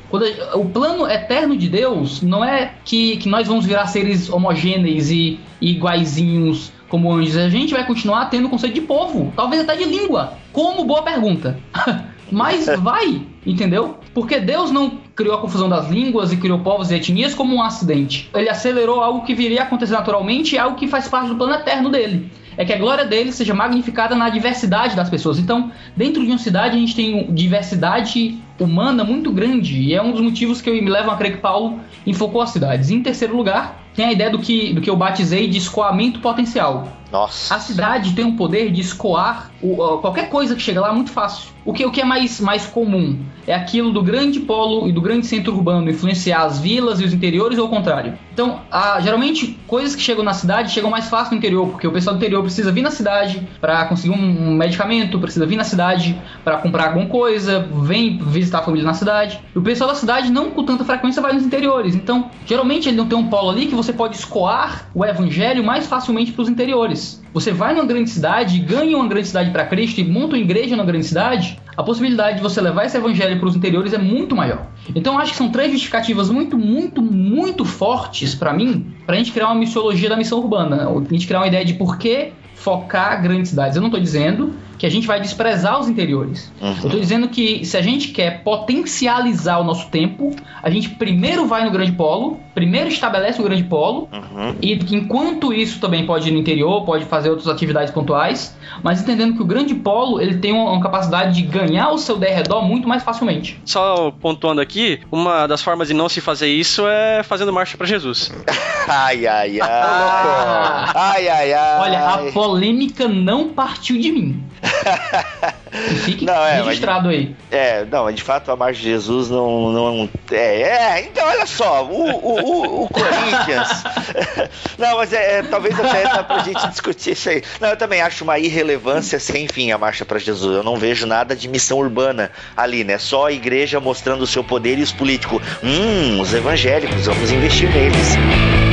[0.52, 5.10] A, o plano eterno de Deus não é que, que nós vamos virar seres homogêneos
[5.10, 7.36] e, e iguaizinhos como anjos.
[7.36, 10.34] A gente vai continuar tendo o conceito de povo, talvez até de língua.
[10.54, 11.60] Como boa pergunta.
[12.32, 13.98] Mas vai, entendeu?
[14.18, 17.61] Porque Deus não criou a confusão das línguas e criou povos e etnias como um
[17.61, 18.28] acidente.
[18.34, 21.53] Ele acelerou algo que viria a acontecer naturalmente e algo que faz parte do plano
[21.53, 22.32] eterno dele.
[22.57, 25.38] É que a glória dele seja magnificada na diversidade das pessoas.
[25.38, 29.78] Então, dentro de uma cidade, a gente tem diversidade humana muito grande.
[29.80, 32.89] E é um dos motivos que me levam a crer que Paulo enfocou as cidades.
[32.89, 36.88] Em terceiro lugar, tem a ideia do que, do que eu batizei de escoamento potencial.
[37.12, 37.55] Nossa.
[37.55, 41.49] A cidade tem o poder de escoar o, qualquer coisa que chega lá muito fácil.
[41.66, 43.20] o que, o que é mais, mais comum?
[43.45, 47.14] É aquilo do grande polo e do grande centro urbano influenciar as vilas e os
[47.14, 48.18] interiores ou o contrário?
[48.34, 48.60] Então,
[49.01, 52.20] geralmente, coisas que chegam na cidade chegam mais fácil no interior, porque o pessoal do
[52.20, 56.58] interior precisa vir na cidade para conseguir um, um medicamento, precisa vir na cidade para
[56.58, 59.39] comprar alguma coisa, vem visitar a família na cidade.
[59.55, 61.95] E o pessoal da cidade não com tanta frequência vai nos interiores.
[61.95, 65.88] Então, geralmente ele não tem um polo ali que você pode escoar o evangelho mais
[65.88, 66.97] facilmente para os interiores.
[67.34, 70.76] Você vai numa grande cidade, ganha uma grande cidade para Cristo e monta uma igreja
[70.76, 74.36] na grande cidade, a possibilidade de você levar esse evangelho para os interiores é muito
[74.36, 74.68] maior.
[74.95, 79.32] Então acho que são três justificativas muito, muito, muito fortes para mim, para a gente
[79.32, 83.22] criar uma missiologia da missão urbana, a gente criar uma ideia de por que focar
[83.22, 83.76] grandes cidades.
[83.76, 86.51] Eu não estou dizendo que a gente vai desprezar os interiores.
[86.61, 86.67] Uhum.
[86.67, 91.47] Eu estou dizendo que se a gente quer potencializar o nosso tempo, a gente primeiro
[91.47, 94.55] vai no grande polo, primeiro estabelece o grande polo, uhum.
[94.61, 99.36] e enquanto isso também pode ir no interior, pode fazer outras atividades pontuais, mas entendendo
[99.36, 102.88] que o grande polo ele tem uma, uma capacidade de ganhar o seu derredor muito
[102.88, 103.59] mais facilmente.
[103.65, 107.88] Só pontuando aqui, uma das formas de não se fazer isso é fazendo marcha para
[107.88, 108.32] Jesus.
[108.88, 109.69] ai, ai, ai.
[110.95, 111.80] ai, ai, ai.
[111.80, 114.47] Olha, a polêmica não partiu de mim.
[116.03, 117.36] Fique não, é, registrado mas, aí.
[117.51, 119.72] É, não, de fato a marcha de Jesus não.
[119.72, 123.84] não é, é, então olha só, o, o, o, o Corinthians.
[124.78, 127.43] não, mas é, é, talvez até dá pra gente discutir isso aí.
[127.60, 130.58] Não, eu também acho uma irrelevância sem fim a marcha para Jesus.
[130.58, 132.97] Eu não vejo nada de missão urbana ali, né?
[132.97, 135.41] Só a igreja mostrando o seu poder e os políticos.
[135.64, 138.66] Hum, os evangélicos, vamos investir neles.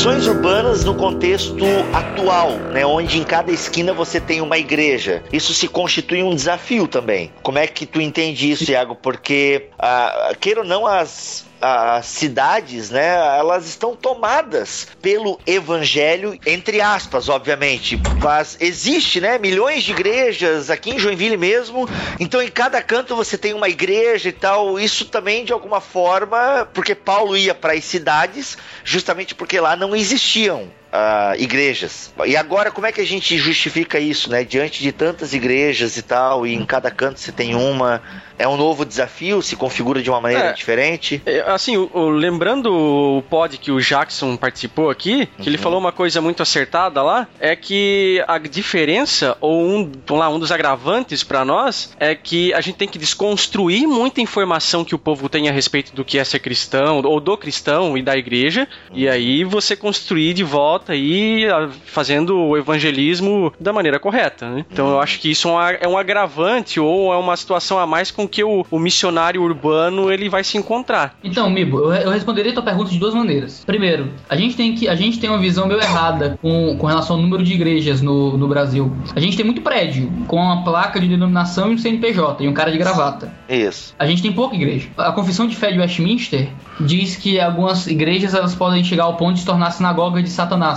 [0.00, 5.22] Missões urbanas no contexto atual, né, onde em cada esquina você tem uma igreja.
[5.30, 7.30] Isso se constitui um desafio também.
[7.42, 8.94] Como é que tu entende isso, Iago?
[8.94, 16.80] Porque, ah, queira ou não, as as cidades, né, elas estão tomadas pelo evangelho, entre
[16.80, 18.00] aspas, obviamente.
[18.22, 21.88] Mas existe, né, milhões de igrejas aqui em Joinville mesmo.
[22.18, 24.78] Então, em cada canto você tem uma igreja e tal.
[24.78, 29.94] Isso também, de alguma forma, porque Paulo ia para as cidades, justamente porque lá não
[29.94, 32.12] existiam uh, igrejas.
[32.26, 34.44] E agora, como é que a gente justifica isso, né?
[34.44, 38.02] Diante de tantas igrejas e tal, e em cada canto você tem uma.
[38.38, 39.42] É um novo desafio?
[39.42, 41.20] Se configura de uma maneira é, diferente?
[41.26, 45.46] É, assim, o, o, lembrando o pod que o Jackson participou aqui, que uhum.
[45.48, 50.38] ele falou uma coisa muito acertada lá, é que a diferença, ou um, lá, um
[50.38, 54.98] dos agravantes para nós, é que a gente tem que desconstruir muita informação que o
[54.98, 58.66] povo tem a respeito do que é ser cristão, ou do cristão e da igreja,
[58.90, 58.96] uhum.
[58.96, 61.44] e aí você construir de volta aí
[61.84, 64.48] fazendo o evangelismo da maneira correta.
[64.48, 64.64] Né?
[64.70, 65.48] Então eu acho que isso
[65.80, 70.10] é um agravante ou é uma situação a mais com que o, o missionário urbano
[70.12, 71.16] ele vai se encontrar.
[71.22, 73.64] Então, Mibo, eu, responderia a tua pergunta de duas maneiras.
[73.64, 77.16] Primeiro, a gente tem que a gente tem uma visão meio errada com, com relação
[77.16, 78.92] ao número de igrejas no, no Brasil.
[79.14, 82.52] A gente tem muito prédio com uma placa de denominação e um CNPJ e um
[82.52, 83.32] cara de gravata.
[83.48, 83.94] Isso.
[83.98, 84.88] A gente tem pouca igreja.
[84.96, 86.48] A Confissão de Fé de Westminster
[86.80, 90.69] diz que algumas igrejas elas podem chegar ao ponto de se tornar sinagoga de Satanás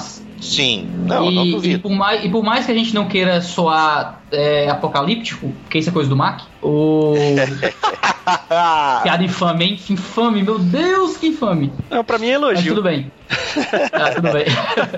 [0.43, 1.75] Sim, não, e, não duvido.
[1.75, 5.77] E por, mais, e por mais que a gente não queira soar é, apocalíptico, que
[5.77, 7.13] isso é coisa do Mac, o.
[9.03, 9.79] Piada infame, hein?
[9.89, 11.73] Infame, meu Deus, que infame.
[11.89, 12.55] Não, pra mim é elogio.
[12.55, 13.11] Mas tudo bem.
[13.91, 14.45] tá, tudo bem.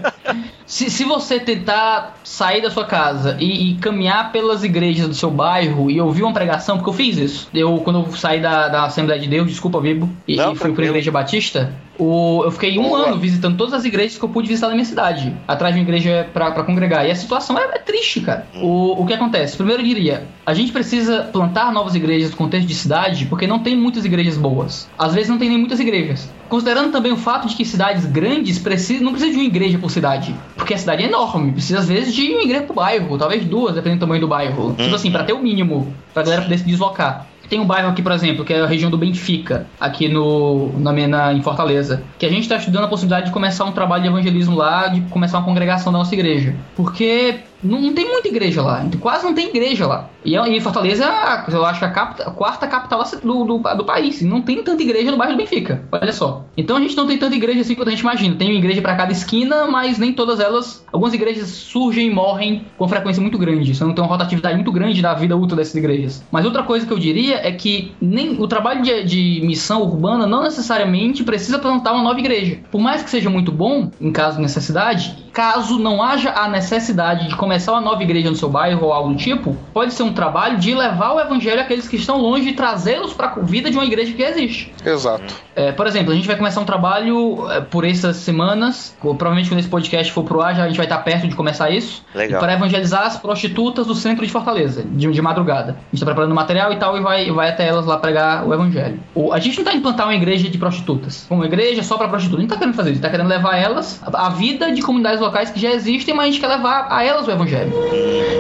[0.66, 5.32] se, se você tentar sair da sua casa e, e, caminhar pelas igrejas do seu
[5.32, 7.50] bairro e ouvir uma pregação, porque eu fiz isso.
[7.54, 10.72] Eu, quando eu saí da, da Assembleia de Deus, desculpa, Vibo, e, Não, e fui
[10.74, 13.08] pra Igreja Batista, o, eu fiquei um Boa.
[13.08, 15.84] ano visitando todas as igrejas que eu pude visitar na minha cidade, atrás de uma
[15.84, 17.08] igreja pra, pra congregar.
[17.08, 18.48] E a situação é, é triste, cara.
[18.62, 19.56] O, o que acontece?
[19.56, 23.60] Primeiro eu diria, a gente precisa plantar novas igrejas no contexto de cidade, porque não
[23.60, 24.89] tem muitas igrejas boas.
[24.98, 26.30] Às vezes não tem nem muitas igrejas.
[26.50, 29.89] Considerando também o fato de que cidades grandes precisam, não precisam de uma igreja por
[29.89, 33.43] cidade, porque a cidade é enorme, precisa às vezes de uma igreja por bairro, talvez
[33.46, 34.76] duas, dependendo do tamanho do bairro.
[34.78, 37.28] Tipo assim, para ter o mínimo, pra galera poder se deslocar.
[37.50, 40.91] Tem um bairro aqui, por exemplo, que é a região do Benfica, aqui no, na,
[40.91, 44.10] na, em Fortaleza, que a gente está estudando a possibilidade de começar um trabalho de
[44.10, 46.56] evangelismo lá, de começar uma congregação da nossa igreja.
[46.76, 50.10] Porque não, não, tem muita igreja lá, quase não tem igreja lá.
[50.24, 51.06] E, e Fortaleza,
[51.51, 54.22] eu acho que é a, capta, a quarta capital do, do, do, país.
[54.22, 56.45] Não tem tanta igreja no bairro do Benfica, olha só.
[56.58, 58.36] Então a gente não tem tanta igreja assim quanto a gente imagina.
[58.36, 60.84] Tem uma igreja para cada esquina, mas nem todas elas.
[60.91, 63.76] Algumas igrejas surgem e morrem com frequência muito grande.
[63.76, 66.24] Você não tem uma rotatividade muito grande da vida útil dessas igrejas.
[66.32, 70.26] Mas outra coisa que eu diria é que nem o trabalho de, de missão urbana
[70.26, 72.60] não necessariamente precisa plantar uma nova igreja.
[72.72, 77.28] Por mais que seja muito bom, em caso de necessidade, caso não haja a necessidade
[77.28, 80.12] de começar uma nova igreja no seu bairro ou algo do tipo, pode ser um
[80.14, 83.78] trabalho de levar o evangelho àqueles que estão longe e trazê-los para a vida de
[83.78, 84.74] uma igreja que existe.
[84.84, 85.34] Exato.
[85.56, 89.60] É, por exemplo, a gente vai começar um trabalho é, por essas semanas, provavelmente quando
[89.60, 92.39] esse podcast for pro ar, já a gente vai estar perto de começar isso, Legal.
[92.41, 95.72] para evangelizar as prostitutas do centro de Fortaleza, de, de madrugada.
[95.74, 98.54] A gente está preparando material e tal, e vai, vai até elas lá pregar o
[98.54, 99.00] evangelho.
[99.14, 102.39] O- a gente não está implantar uma igreja de prostitutas, uma igreja só para prostitutas.
[102.39, 104.30] A gente não tá querendo fazer isso, a gente tá querendo levar elas à à
[104.30, 107.32] vida de comunidades locais que já existem, mas a gente quer levar a elas o
[107.36, 107.71] evangelho.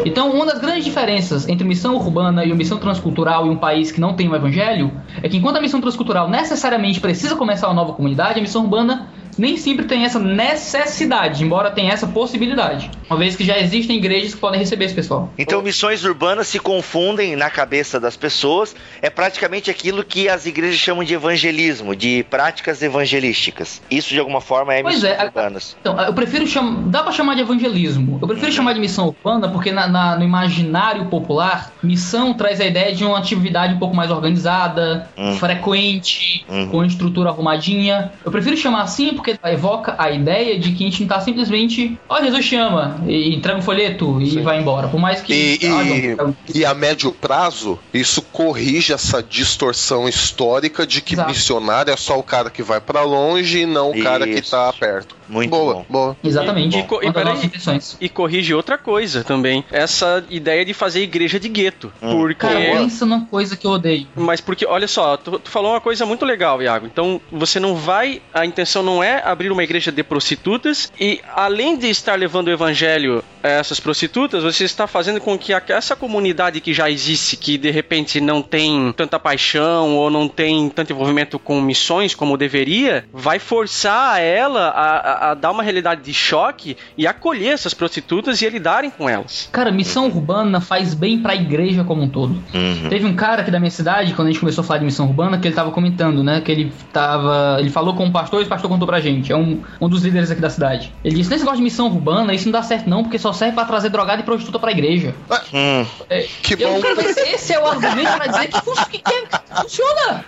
[0.05, 3.99] Então, uma das grandes diferenças entre missão urbana e missão transcultural em um país que
[3.99, 4.91] não tem um evangelho
[5.21, 9.07] é que enquanto a missão transcultural necessariamente precisa começar uma nova comunidade, a missão urbana
[9.37, 12.89] nem sempre tem essa necessidade, embora tenha essa possibilidade.
[13.09, 15.31] Uma vez que já existem igrejas que podem receber esse pessoal.
[15.37, 18.75] Então, missões urbanas se confundem na cabeça das pessoas.
[19.01, 23.81] É praticamente aquilo que as igrejas chamam de evangelismo, de práticas evangelísticas.
[23.89, 25.77] Isso, de alguma forma, é Pois missões é, urbanas.
[25.79, 26.81] Então, eu prefiro chamar.
[26.89, 28.17] Dá pra chamar de evangelismo.
[28.21, 32.65] Eu prefiro chamar de missão urbana porque na- na- no imaginário popular, missão traz a
[32.65, 35.35] ideia de uma atividade um pouco mais organizada, Hum.
[35.37, 36.67] frequente, Uhum.
[36.69, 38.11] com estrutura arrumadinha.
[38.23, 41.97] Eu prefiro chamar assim porque evoca a ideia de que a gente não tá simplesmente.
[42.07, 44.87] Ó, Jesus te ama, e entrega um folheto e vai embora.
[44.87, 45.33] Por mais que.
[45.33, 51.13] E, Ah, e- não, e a médio prazo, isso corrige essa distorção histórica de que
[51.15, 51.29] Exato.
[51.29, 54.51] missionário é só o cara que vai pra longe e não o cara que Isso.
[54.51, 55.15] tá perto.
[55.27, 55.85] Muito boa, bom.
[55.89, 56.17] boa.
[56.23, 56.77] Exatamente.
[56.77, 57.51] E- e co- e peraí.
[57.99, 59.63] E corrige outra coisa também.
[59.71, 61.91] Essa ideia de fazer igreja de gueto.
[62.01, 62.11] Hum.
[62.17, 62.35] Porque.
[62.47, 64.07] Cara, pensa numa coisa que eu odeio.
[64.15, 66.85] Mas porque, olha só, tu, tu falou uma coisa muito legal, Iago.
[66.85, 68.21] Então, você não vai.
[68.33, 70.91] A intenção não é abrir uma igreja de prostitutas.
[70.99, 75.53] E além de estar levando o evangelho a essas prostitutas, você está fazendo com que
[75.53, 80.69] essa comunidade que já existe, que de repente não tem tanta paixão ou não tem
[80.69, 86.01] tanto envolvimento com missões como deveria, vai forçar ela a, a- a dar uma realidade
[86.01, 89.49] de choque e acolher essas prostitutas e a lidarem com elas.
[89.51, 92.33] Cara, missão urbana faz bem pra igreja como um todo.
[92.53, 92.89] Uhum.
[92.89, 95.05] Teve um cara aqui da minha cidade, quando a gente começou a falar de missão
[95.07, 96.41] urbana, que ele tava comentando, né?
[96.41, 97.57] Que ele tava.
[97.59, 99.31] Ele falou com o pastor e o pastor contou pra gente.
[99.31, 100.91] É um, um dos líderes aqui da cidade.
[101.03, 103.53] Ele disse: nesse negócio de missão urbana, isso não dá certo, não, porque só serve
[103.55, 105.13] pra trazer drogada e prostituta pra igreja.
[105.53, 105.85] Hum.
[106.09, 106.81] É, Que eu bom.
[106.81, 109.13] quero ver se esse é o argumento pra dizer que, fun- que- que
[109.61, 110.25] funciona.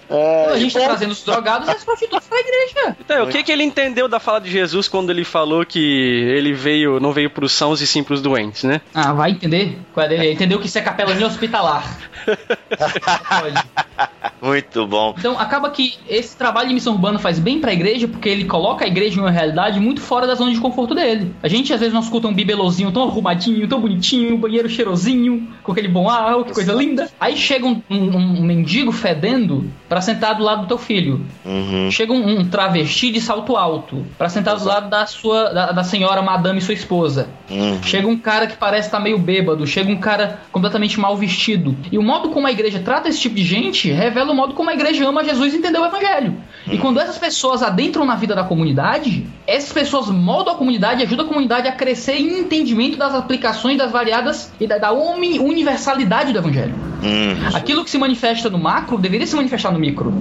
[0.54, 2.96] a gente tá trazendo os drogados e as prostitutas pra igreja.
[3.00, 6.52] Então, o que, que ele entendeu da fala de Jesus quando ele falou que ele
[6.52, 8.82] veio, não veio pros sãos e sim pros doentes, né?
[8.94, 9.80] Ah, vai entender?
[9.96, 10.34] É?
[10.34, 11.98] Entendeu que isso é capelania hospitalar.
[12.26, 13.64] Pode.
[14.42, 15.16] Muito bom.
[15.18, 18.86] Então acaba que esse trabalho de missão urbana faz bem pra igreja porque ele coloca
[18.86, 21.34] a igreja em uma realidade muito fora da zona de conforto dele.
[21.42, 25.48] A gente às vezes não escuta um bibelozinho tão arrumadinho, tão bonitinho, um banheiro cheirosinho,
[25.64, 27.10] com aquele bom ar, que coisa linda.
[27.20, 31.26] Aí chega um, um- um mendigo fedendo pra sentar do lado do teu filho.
[31.44, 31.90] Uhum.
[31.90, 35.84] Chega um, um travesti de salto alto pra sentar do lado da sua da, da
[35.84, 37.28] senhora madame sua esposa.
[37.50, 37.82] Uhum.
[37.84, 41.76] Chega um cara que parece estar meio bêbado, chega um cara completamente mal vestido.
[41.92, 44.70] E o modo como a igreja trata esse tipo de gente revela o modo como
[44.70, 46.36] a igreja ama Jesus e entendeu o evangelho.
[46.70, 51.06] E quando essas pessoas adentram na vida da comunidade, essas pessoas moldam a comunidade e
[51.06, 55.40] ajudam a comunidade a crescer em entendimento das aplicações das variadas e da, da uni-
[55.40, 56.76] universalidade do evangelho.
[57.02, 57.56] Uhum.
[57.56, 60.12] Aquilo que se manifesta no macro deveria se manifestar no micro.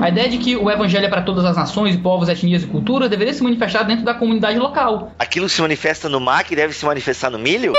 [0.00, 3.10] A ideia de que o evangelho é para todas as nações, povos, etnias e culturas
[3.10, 5.12] deveria se manifestar dentro da comunidade local.
[5.18, 7.72] Aquilo que se manifesta no MAC deve se manifestar no milho?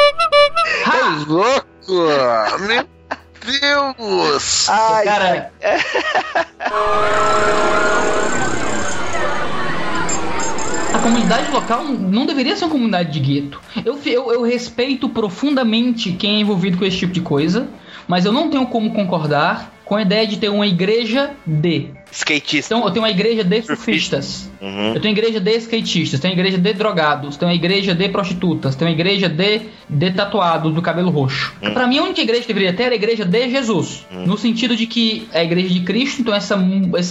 [0.86, 1.26] Ha!
[1.26, 1.66] Louco!
[2.68, 2.86] Meu
[3.62, 4.68] Deus!
[4.70, 5.52] Ai, Cara,
[10.94, 13.62] a comunidade local não deveria ser uma comunidade de gueto.
[13.86, 17.70] Eu, eu, eu respeito profundamente quem é envolvido com esse tipo de coisa,
[18.08, 21.92] mas eu não tenho como concordar com a ideia de ter uma igreja de.
[22.12, 22.74] Skatista.
[22.74, 24.50] Então, eu tenho uma igreja de surfistas.
[24.62, 24.94] Uhum.
[24.96, 29.30] Eu tenho igreja de skatistas, tenho igreja de drogados, tenho igreja de prostitutas, tenho igreja
[29.30, 31.54] de, de tatuados do cabelo roxo.
[31.74, 34.06] Pra mim, a única igreja que deveria ter era a igreja de Jesus.
[34.12, 36.56] No sentido de que é a igreja de Cristo, então essa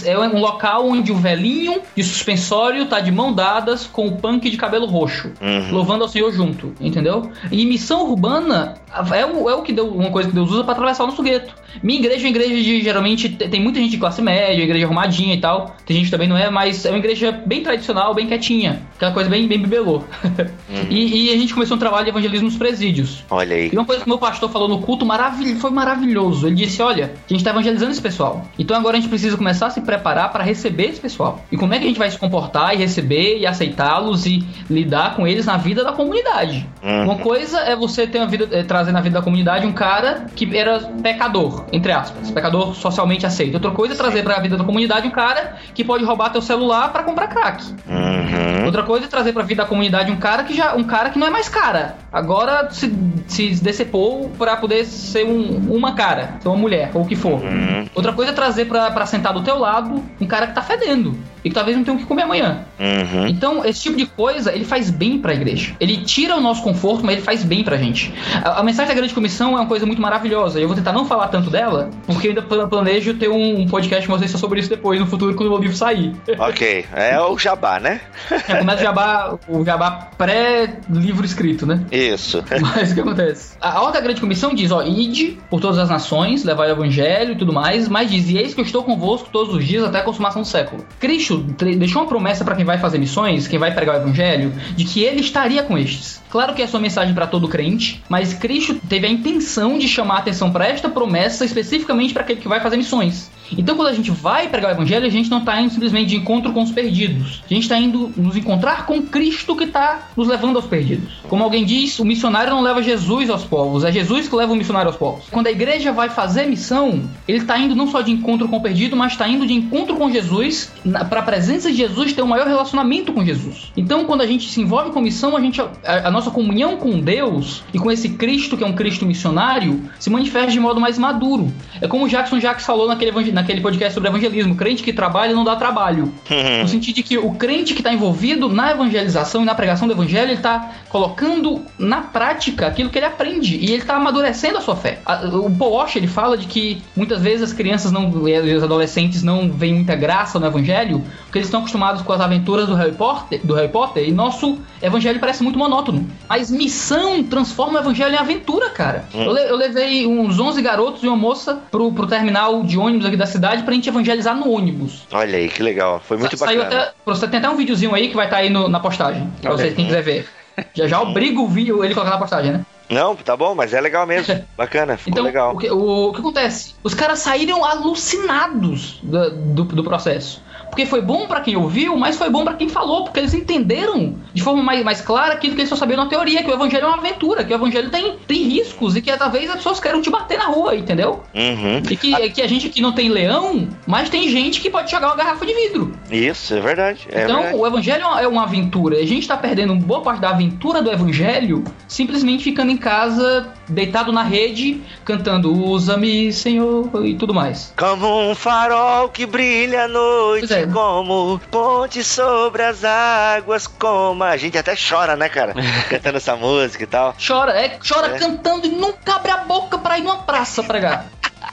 [0.05, 4.49] é um local onde o velhinho de suspensório tá de mão dadas com o punk
[4.49, 5.71] de cabelo roxo, Uhum.
[5.71, 7.31] louvando ao Senhor junto, entendeu?
[7.51, 8.75] E missão urbana
[9.15, 11.23] é o, é o que deu, uma coisa que Deus usa pra atravessar o nosso
[11.23, 11.53] gueto.
[11.83, 14.87] Minha igreja é uma igreja de geralmente te- tem muita gente de classe média, igreja
[14.89, 15.75] arrumadinha e tal.
[15.85, 18.81] Tem gente que também não é, mas é uma igreja bem tradicional, bem quietinha.
[18.95, 20.03] Aquela coisa bem, bem bibelô.
[20.89, 23.23] e, e a gente começou um trabalho de evangelismo nos presídios.
[23.29, 23.69] Olha aí.
[23.71, 25.57] E uma coisa que o meu pastor falou no culto maravil...
[25.57, 26.47] foi maravilhoso.
[26.47, 28.45] Ele disse: Olha, a gente tá evangelizando esse pessoal.
[28.57, 31.41] Então agora a gente precisa começar a se preparar para receber esse pessoal.
[31.51, 35.15] E como é que a gente vai se comportar e receber e aceitá-los e lidar
[35.15, 36.67] com eles na vida da comunidade?
[36.83, 37.03] Uhum.
[37.03, 40.25] Uma coisa é você ter uma vida, é, trazer na vida da comunidade um cara
[40.35, 43.55] que era pecador, entre aspas, pecador socialmente aceito.
[43.55, 46.29] Outra coisa é trazer para a vida da comunidade comunidade um cara que pode roubar
[46.29, 47.63] teu celular pra comprar crack.
[47.87, 48.65] Uhum.
[48.65, 51.19] Outra coisa é trazer pra vida da comunidade um cara que já um cara que
[51.19, 51.95] não é mais cara.
[52.11, 52.91] Agora se,
[53.27, 57.41] se decepou pra poder ser um- uma cara, ser uma mulher, ou o que for.
[57.43, 57.85] Uhum.
[57.93, 61.17] Outra coisa é trazer pra, pra sentar do teu lado um cara que tá fedendo
[61.43, 62.59] e que talvez não tenha o que comer amanhã.
[62.79, 63.27] Uhum.
[63.27, 65.73] Então, esse tipo de coisa, ele faz bem pra igreja.
[65.79, 68.13] Ele tira o nosso conforto, mas ele faz bem pra gente.
[68.43, 70.59] A, a mensagem da grande comissão é uma coisa muito maravilhosa.
[70.59, 73.67] Eu vou tentar não falar tanto dela, porque eu ainda pla- planejo ter um, um
[73.67, 76.13] podcast com vocês sobre isso depois, no futuro, quando o livro sair.
[76.39, 78.01] Ok, é o jabá, né?
[78.47, 81.81] Já começa o jabá, o jabá pré-livro escrito, né?
[81.91, 82.43] Isso.
[82.61, 83.57] Mas o que acontece?
[83.59, 86.73] A a ordem da grande comissão diz, ó, ide por todas as nações, levai o
[86.73, 89.85] evangelho e tudo mais, mas diz, e eis que eu estou convosco todos os dias
[89.85, 90.85] até a consumação do século.
[90.99, 94.83] Cristo deixou uma promessa para quem vai fazer missões, quem vai pregar o evangelho, de
[94.83, 96.21] que ele estaria com estes.
[96.29, 100.15] Claro que é sua mensagem para todo crente, mas Cristo teve a intenção de chamar
[100.15, 103.31] a atenção para esta promessa especificamente para aquele que vai fazer missões.
[103.57, 106.15] Então, quando a gente vai pregar o evangelho, a gente não está indo simplesmente de
[106.15, 107.41] encontro com os perdidos.
[107.49, 111.09] A gente está indo nos encontrar com Cristo que está nos levando aos perdidos.
[111.27, 114.55] Como alguém diz, o missionário não leva Jesus aos povos, é Jesus que leva o
[114.55, 115.25] missionário aos povos.
[115.31, 118.61] Quando a igreja vai fazer missão, ele está indo não só de encontro com o
[118.61, 120.71] perdido, mas está indo de encontro com Jesus,
[121.09, 123.71] para a presença de Jesus ter um maior relacionamento com Jesus.
[123.75, 126.99] Então, quando a gente se envolve com missão, a, gente, a, a nossa comunhão com
[126.99, 130.97] Deus e com esse Cristo que é um Cristo missionário se manifesta de modo mais
[130.97, 131.51] maduro.
[131.81, 135.43] É como o Jackson Jacques falou naquele, naquele podcast sobre evangelismo: crente que trabalha não
[135.43, 136.13] dá trabalho.
[136.61, 139.93] No sentido de que o crente que está envolvido na evangelização e na pregação do
[139.93, 144.61] evangelho, ele está colocando na prática aquilo que ele aprende e ele está amadurecendo a
[144.61, 144.99] sua fé.
[145.33, 149.23] O Paul Walsh ele fala de que muitas vezes as crianças não, e os adolescentes
[149.23, 152.91] não veem muita graça no evangelho porque eles estão acostumados com as aventuras do Harry
[152.91, 156.08] Potter, do Harry Potter e nosso evangelho parece muito monótono.
[156.27, 159.05] Mas missão transforma o evangelho em aventura, cara.
[159.13, 163.05] Eu, le- eu levei uns 11 garotos e uma moça pro, pro terminal de ônibus
[163.05, 165.07] aqui da cidade pra gente evangelizar no ônibus.
[165.11, 166.01] Olha aí, que legal.
[166.05, 166.81] Foi muito Sa- Saiu bacana.
[166.83, 169.29] até, você tem até um videozinho aí que vai estar aí no- na postagem.
[169.41, 170.27] Pra Olha vocês quem quiser ver.
[170.73, 172.65] Já já obrigo o vídeo ele colocar na postagem, né?
[172.89, 174.43] Não, tá bom, mas é legal mesmo.
[174.57, 175.53] Bacana, ficou Então, legal.
[175.53, 176.73] O, que, o- o que acontece?
[176.83, 180.41] Os caras saíram alucinados do, do, do processo.
[180.69, 184.15] Porque foi bom pra quem ouviu, mas foi bom pra quem falou, porque eles entenderam
[184.33, 186.85] de forma mais, mais clara aquilo que eles só sabiam na teoria, que o evangelho
[186.85, 190.01] é uma aventura, que o evangelho tem, tem riscos e que talvez as pessoas queiram
[190.01, 191.23] te bater na rua, entendeu?
[191.33, 191.81] Uhum.
[191.89, 195.07] E que, que a gente aqui não tem leão, mas tem gente que pode jogar
[195.07, 195.91] uma garrafa de vidro.
[196.11, 197.07] Isso, é verdade.
[197.11, 197.57] É então, verdade.
[197.57, 198.97] o evangelho é uma- é uma aventura.
[198.97, 204.11] A gente tá perdendo boa parte da aventura do evangelho simplesmente ficando em casa, deitado
[204.11, 207.73] na rede, cantando Usa-me, Senhor, e tudo mais.
[207.77, 210.65] Como um farol que brilha à noite, é.
[210.67, 214.23] como ponte sobre as águas, como.
[214.23, 215.53] A gente até chora, né, cara?
[215.89, 217.15] Cantando essa música e tal.
[217.25, 218.19] Chora, é, chora É.
[218.19, 221.05] cantando e nunca abre a boca pra ir numa praça pregar.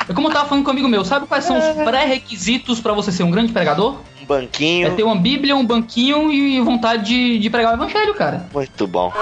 [0.09, 2.93] É como eu tava falando com um amigo meu, sabe quais são os pré-requisitos pra
[2.93, 3.95] você ser um grande pregador?
[4.21, 4.95] Um É banquinho.
[4.97, 8.47] ter uma bíblia, um banquinho e vontade de, de pregar o evangelho, cara.
[8.53, 9.13] Muito bom.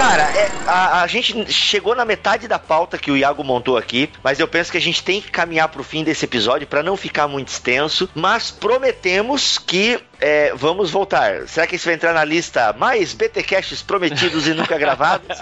[0.00, 4.08] Cara, é, a, a gente chegou na metade da pauta que o Iago montou aqui,
[4.24, 6.96] mas eu penso que a gente tem que caminhar pro fim desse episódio para não
[6.96, 11.46] ficar muito extenso, mas prometemos que é, vamos voltar.
[11.48, 15.36] Será que isso vai entrar na lista mais BTcasts prometidos e nunca gravados?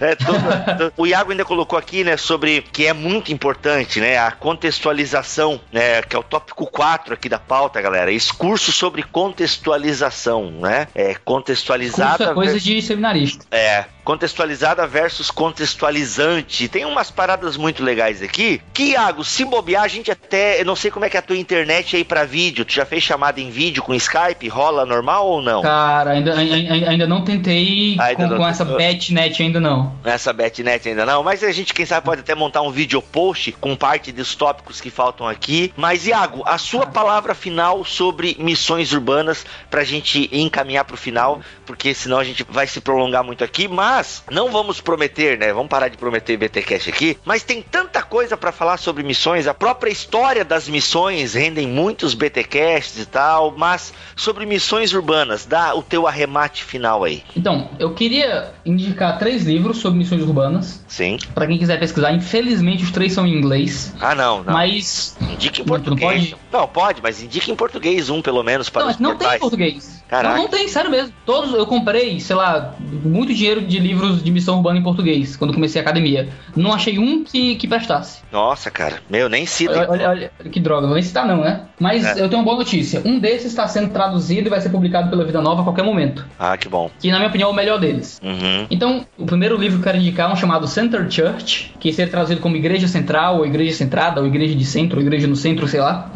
[0.00, 0.38] É, todo-
[0.78, 5.60] todo- o Iago ainda colocou aqui, né, sobre que é muito importante, né, a contextualização,
[5.72, 8.10] né, que é o tópico 4 aqui da pauta, galera.
[8.10, 10.88] Esse curso sobre contextualização, né?
[10.94, 13.44] É Curso contextualizada é coisa de seminarista.
[13.50, 16.68] é, contextualizada versus contextualizante.
[16.68, 18.60] Tem umas paradas muito legais aqui.
[18.72, 20.60] Que, Iago, se bobear, a gente até.
[20.60, 22.64] Eu não sei como é que é a tua internet aí pra vídeo.
[22.64, 24.46] Tu já fez chamada em vídeo com Skype?
[24.48, 25.62] Rola normal ou não?
[25.62, 29.92] Cara, ainda, ainda, ainda não tentei Ainda com, não com essa betnet ainda não.
[30.04, 33.52] Nessa betnet ainda não, mas a gente, quem sabe, pode até montar um vídeo post
[33.52, 35.72] com parte dos tópicos que faltam aqui.
[35.76, 41.94] Mas, Iago, a sua palavra final sobre missões urbanas pra gente encaminhar pro final, porque
[41.94, 43.66] senão a gente vai se prolongar muito aqui.
[43.66, 43.93] Mas
[44.30, 45.52] não vamos prometer, né?
[45.52, 47.18] Vamos parar de prometer BTcast aqui.
[47.24, 52.14] Mas tem tanta coisa pra falar sobre missões, a própria história das missões rendem muitos
[52.14, 53.54] BTcasts e tal.
[53.56, 57.22] Mas sobre missões urbanas, dá o teu arremate final aí.
[57.36, 60.84] Então, eu queria indicar três livros sobre missões urbanas.
[60.88, 61.18] Sim.
[61.34, 63.94] Pra quem quiser pesquisar, infelizmente os três são em inglês.
[64.00, 64.52] Ah, não, não.
[64.52, 65.16] Mas.
[65.20, 66.34] Indica em Não, tu não português.
[66.52, 69.38] Não, pode, mas indica em português um, pelo menos, para Não, os mas não tem
[69.38, 70.02] português.
[70.08, 70.36] Caraca.
[70.36, 71.12] Não, não tem, sério mesmo.
[71.24, 75.52] Todos eu comprei, sei lá, muito dinheiro de livros de missão urbana em português, quando
[75.54, 76.28] comecei a academia.
[76.56, 78.22] Não achei um que, que prestasse.
[78.32, 78.96] Nossa, cara.
[79.08, 79.72] Meu, nem cita.
[79.72, 81.60] Olha, olha, olha, que droga, não vou citar não, né?
[81.78, 82.20] Mas É.
[82.22, 83.02] eu tenho uma boa notícia.
[83.04, 86.26] Um desses está sendo traduzido e vai ser publicado pela Vida Nova a qualquer momento.
[86.38, 86.90] Ah, que bom.
[86.98, 88.20] Que, na minha opinião, é o melhor deles.
[88.24, 88.66] Uhum.
[88.70, 92.10] Então, o primeiro livro que eu quero indicar é um chamado Center Church, que seria
[92.10, 95.68] traduzido como Igreja Central, ou Igreja Centrada, ou Igreja de Centro, ou Igreja no Centro,
[95.68, 96.10] sei lá.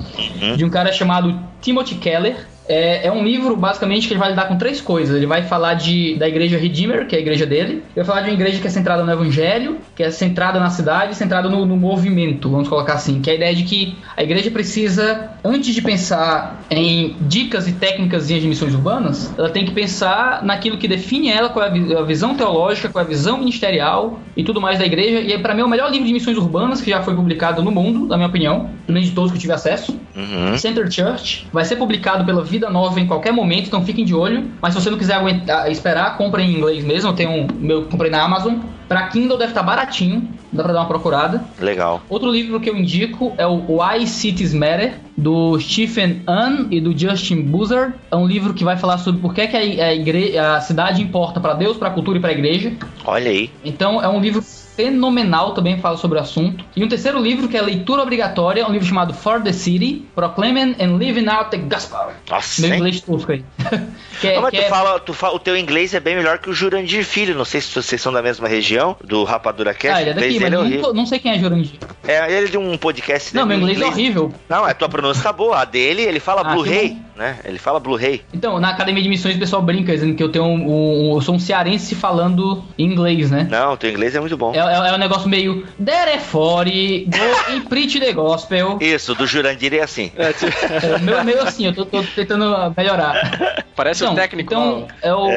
[0.57, 2.47] De um cara chamado Timothy Keller.
[2.69, 5.17] É, é um livro, basicamente, que ele vai lidar com três coisas.
[5.17, 7.73] Ele vai falar de, da Igreja Redeemer, que é a igreja dele.
[7.73, 10.71] Ele vai falar de uma igreja que é centrada no Evangelho, que é centrada na
[10.71, 13.21] cidade, centrada no, no movimento, vamos colocar assim.
[13.21, 17.73] Que é a ideia de que a igreja precisa, antes de pensar em dicas e
[17.73, 21.73] técnicas de missões urbanas, ela tem que pensar naquilo que define ela, qual é a
[21.73, 25.21] vi- a visão teológica, qual é a visão ministerial e tudo mais da igreja.
[25.21, 27.71] E é, pra mim, o melhor livro de missões urbanas que já foi publicado no
[27.71, 29.99] mundo, na minha opinião, pelo menos de todos que eu tive acesso.
[30.17, 30.57] Uhum.
[30.59, 34.51] Center Church vai ser publicado pela Vida Nova em qualquer momento, então fiquem de olho.
[34.61, 37.13] Mas se você não quiser aguentar, esperar, compre em inglês mesmo.
[37.13, 38.57] Tenho um meu comprei na Amazon.
[38.89, 41.43] Pra Kindle deve estar baratinho, dá pra dar uma procurada.
[41.59, 42.03] Legal.
[42.09, 46.97] Outro livro que eu indico é o Why Cities Matter, do Stephen Ahn e do
[46.97, 47.95] Justin Buzzard.
[48.11, 51.03] É um livro que vai falar sobre por que, que a, a, igre- a cidade
[51.03, 52.73] importa pra Deus, pra cultura e pra igreja.
[53.05, 53.51] Olha aí.
[53.65, 56.65] Então é um livro fenomenal, também fala sobre o assunto.
[56.77, 60.77] E um terceiro livro que é leitura obrigatória, um livro chamado For the City, Proclaiming
[60.81, 62.13] and Living Out the Gospel.
[62.31, 62.77] Nossa, Meu hein?
[62.77, 63.45] inglês tosco aí.
[64.21, 66.39] que é, Não, mas tu é- fala, tu fala, o teu inglês é bem melhor
[66.39, 67.35] que o Jurandir Filho.
[67.35, 69.97] Não sei se vocês são da mesma região, do Rapadura Cast.
[69.99, 71.73] Ah, ele é daqui, inglês mas é não, não sei quem é Jurandir.
[72.07, 74.33] É, ele é de um podcast Não, meu em inglês é horrível.
[74.49, 75.61] Não, a tua pronúncia tá boa.
[75.61, 77.39] A dele, ele fala Ah, Blu-ray, né?
[77.45, 78.23] Ele fala Blu-ray.
[78.33, 81.21] Então, na academia de missões o pessoal brinca dizendo que eu tenho um, um- eu
[81.21, 83.47] sou um cearense falando inglês, né?
[83.51, 84.55] Não, o teu inglês é muito bom.
[84.55, 88.79] É, é, é um negócio meio There for, go and preach the gospel.
[88.83, 90.11] Isso, do Jurandir é assim.
[90.17, 93.65] É, o meu é meio assim, eu tô, tô tentando melhorar.
[93.77, 94.53] Parece Então, o técnico.
[94.53, 95.29] Então, é o.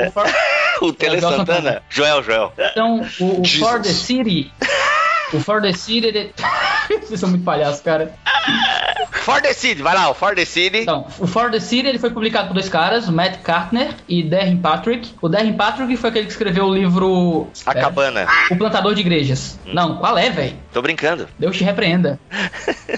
[0.82, 1.56] o Tele Joel Santana.
[1.56, 1.84] Santana.
[1.90, 2.54] Joel, Joel.
[2.58, 3.48] Então, o, o.
[3.48, 4.52] For the City.
[5.34, 6.08] O For the City.
[6.08, 6.34] Ele...
[7.02, 8.14] Vocês são muito palhaços, cara.
[9.12, 10.80] For the City, vai lá, o For the City.
[10.80, 14.58] Então, o For the City ele foi publicado por dois caras, Matt Cartner e Darren
[14.58, 15.14] Patrick.
[15.22, 18.28] O Darren Patrick foi aquele que escreveu o livro A é, cabana.
[18.50, 19.60] O Plantador de Igrejas.
[19.66, 20.56] Não, qual é, velho?
[20.74, 21.28] Tô brincando.
[21.38, 22.20] Deus te repreenda.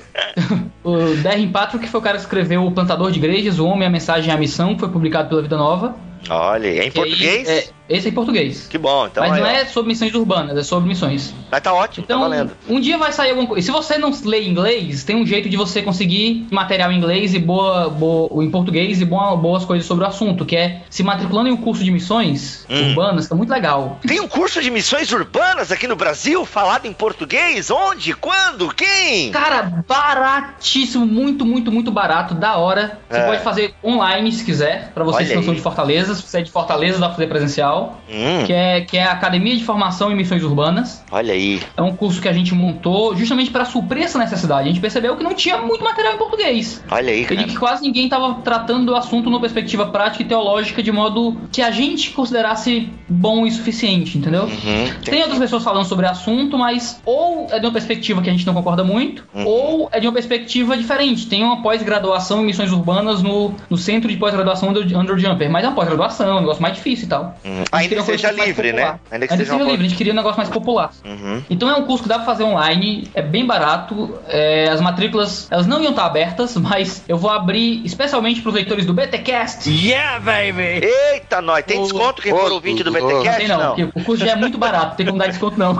[0.83, 3.91] o Darren Patrick foi o cara que escreveu O Plantador de Igrejas, O Homem, a
[3.91, 5.95] Mensagem e a Missão, que foi publicado pela Vida Nova.
[6.29, 7.47] Olha, é em aí, português?
[7.49, 8.67] é, esse é em português.
[8.67, 11.33] Que bom, então Mas aí, não é sobre missões urbanas, é sobre missões.
[11.51, 12.51] Mas tá ótimo, Então, tá valendo.
[12.69, 13.65] um dia vai sair alguma coisa.
[13.65, 17.39] Se você não lê inglês, tem um jeito de você conseguir material em inglês e
[17.39, 21.49] boa, boa em português e boa- boas coisas sobre o assunto, que é se matriculando
[21.49, 22.89] em um curso de missões Hum.
[22.89, 23.99] urbanas, que é muito legal.
[24.07, 27.69] Tem um curso de missões urbanas aqui no Brasil, falado em português?
[27.69, 28.13] Onde?
[28.13, 28.73] Quando?
[28.73, 29.29] Quem?
[29.31, 32.99] Cara, baratíssimo, muito, muito, muito barato, da hora.
[33.09, 33.25] Você É.
[33.25, 36.12] pode fazer online se quiser, pra vocês Olha que não são de Fortaleza.
[36.15, 37.97] Se você é de Fortaleza, dá pra fazer presencial.
[38.09, 41.03] Hum, Que é, que é a Academia de Formação em Missões Urbanas.
[41.11, 41.61] olha aí.
[41.77, 44.63] É um curso que a gente montou justamente para suprir essa necessidade.
[44.63, 46.83] A gente percebeu que não tinha muito material em português.
[46.89, 47.43] Olha aí, E cara.
[47.45, 51.61] que quase ninguém estava tratando do assunto numa perspectiva prática e teológica de modo que
[51.61, 54.43] a gente considerasse bom e suficiente, entendeu?
[54.43, 58.29] Uhum, Tem outras pessoas falando sobre o assunto, mas ou é de uma perspectiva que
[58.29, 59.45] a gente não concorda muito, Uhum.
[59.45, 61.27] ou é de uma perspectiva diferente.
[61.27, 65.67] Tem uma pós-graduação em missões urbanas no, no centro de pós-graduação do Underjumper, mas é
[65.67, 67.35] uma pós-graduação, é um negócio mais difícil e tal.
[67.43, 67.57] Uhum.
[67.57, 68.99] Gente Ainda que uma seja livre, né?
[69.11, 70.91] Ainda que Ainda seja uma livre, a gente queria um negócio mais popular.
[71.05, 71.43] Uhum.
[71.49, 75.47] Então é um curso que dá pra fazer online, é bem barato, é, as matrículas,
[75.51, 79.69] elas não iam estar abertas, mas eu vou abrir especialmente pros leitores do BTcast.
[79.69, 80.85] Yeah, baby!
[80.85, 81.63] Eita, nós.
[81.65, 83.39] Tem O- desconto quem for ouvinte do ô, Não BTcast?
[83.39, 85.73] tem não, o curso já é muito barato, não tem como dar desconto não.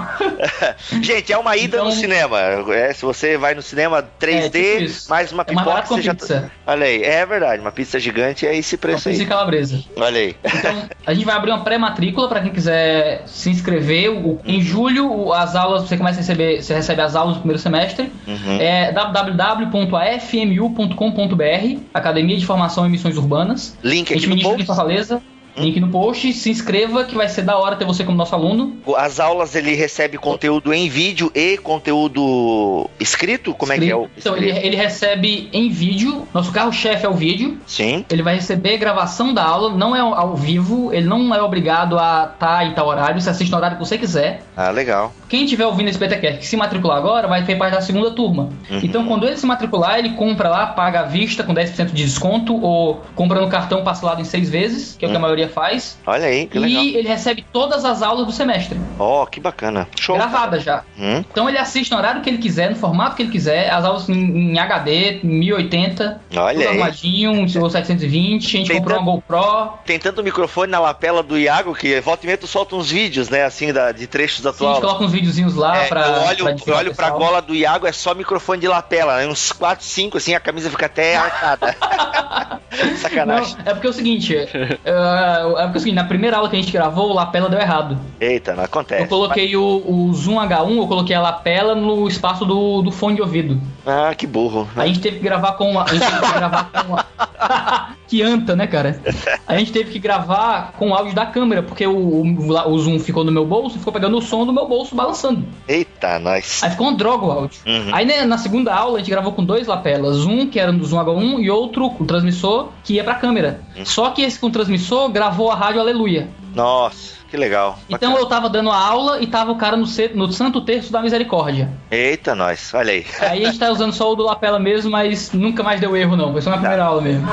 [1.01, 2.39] Gente, é uma ida Então- no cinema.
[2.73, 5.09] É, se você vai no cinema 3D, É, tipo isso.
[5.09, 6.13] mais uma É mais pipoca, uma você já...
[6.13, 6.51] pizza.
[6.65, 9.27] Olha aí, é verdade, uma pizza gigante é esse preço Pizza e aí.
[9.27, 9.83] calabresa.
[9.97, 10.35] Olha aí.
[10.43, 14.09] Então, a gente vai abrir uma pré-matrícula para quem quiser se inscrever.
[14.11, 17.61] O- em julho, as aulas, você começa a receber, você recebe as aulas do primeiro
[17.61, 18.11] semestre.
[18.27, 18.57] Uhum.
[18.59, 23.77] É www.afmu.com.br, Academia de Formação em Missões Urbanas.
[23.83, 24.65] Link aqui no post.
[24.65, 25.21] Fortaleza.
[25.55, 28.77] Link no post, se inscreva que vai ser da hora ter você como nosso aluno.
[28.97, 33.53] As aulas ele recebe conteúdo em vídeo e conteúdo escrito?
[33.53, 34.65] Como é que é o Então, ele, escrito?
[34.65, 37.57] ele recebe em vídeo, nosso carro-chefe é o vídeo.
[37.67, 38.05] Sim.
[38.09, 42.31] Ele vai receber gravação da aula, não é ao vivo, ele não é obrigado a
[42.33, 44.43] estar em tal horário, você assiste no horário que você quiser.
[44.55, 45.13] Ah, legal.
[45.33, 48.49] Quem tiver ouvindo esse BTCast que se matricular agora vai ter parte da segunda turma.
[48.69, 48.79] Uhum.
[48.83, 52.59] Então, quando ele se matricular, ele compra lá, paga à vista com 10% de desconto,
[52.59, 55.49] ou compra no cartão parcelado em seis vezes, que é o que a maioria Maria
[55.49, 55.97] faz.
[56.05, 56.83] Olha aí, que e legal.
[56.83, 59.87] ele recebe todas as aulas do semestre, Ó, que bacana.
[59.99, 60.15] Show.
[60.15, 60.83] gravadas já.
[60.97, 63.83] Hum, Então ele assiste no horário que ele quiser, no formato que ele quiser, as
[63.83, 66.67] aulas em, em HD, em 1080, olha tudo aí.
[66.67, 69.73] arrumadinho, um 720, a gente Tem comprou uma GoPro.
[69.85, 73.29] Tem tanto microfone na lapela do Iago que volta e meia tu solta uns vídeos,
[73.29, 73.43] né?
[73.43, 74.95] Assim, da, de trechos da Sim, tua a gente aula.
[74.97, 76.01] coloca uns videozinhos lá É, pra.
[76.07, 79.27] eu olho, pra eu olho pra gola do Iago, é só microfone de lapela, né?
[79.27, 81.75] uns 4, 5, assim, a camisa fica até arcada.
[82.97, 83.55] Sacanagem.
[83.57, 86.49] Não, é porque é o seguinte, é, é porque é o seguinte, na primeira aula
[86.49, 87.97] que a gente gravou, o lapela deu errado.
[88.19, 89.03] Eita, não acontece.
[89.03, 93.15] Eu coloquei o, o Zoom H1, eu coloquei a lapela no espaço do, do fone
[93.15, 93.61] de ouvido.
[93.85, 94.67] Ah, que burro.
[94.75, 95.83] A gente teve que gravar com a.
[95.83, 97.05] A gente teve que gravar com a.
[98.07, 98.99] que anta, né, cara?
[99.47, 102.99] A gente teve que gravar com o áudio da câmera, porque o, o, o Zoom
[102.99, 105.45] ficou no meu bolso e ficou pegando o som do meu bolso balançando.
[105.67, 106.61] Eita, nós.
[106.63, 107.59] Aí ficou uma droga o áudio.
[107.65, 107.89] Uhum.
[107.93, 110.85] Aí né, na segunda aula a gente gravou com dois lapelas, um que era do
[110.85, 113.61] Zoom H1 e outro com transmissor que ia pra câmera.
[113.75, 113.85] Uhum.
[113.85, 116.29] Só que esse com transmissor gravou a rádio Aleluia.
[116.53, 117.79] Nossa, que legal.
[117.89, 118.19] Então Bacana.
[118.19, 121.67] eu tava dando a aula e tava o cara no, no Santo Terço da Misericórdia.
[121.89, 122.71] Eita, nós.
[122.75, 123.07] Olha aí.
[123.19, 126.15] Aí a gente tá usando só o do lapela mesmo, mas nunca mais deu erro
[126.15, 127.27] não, foi só na primeira aula mesmo.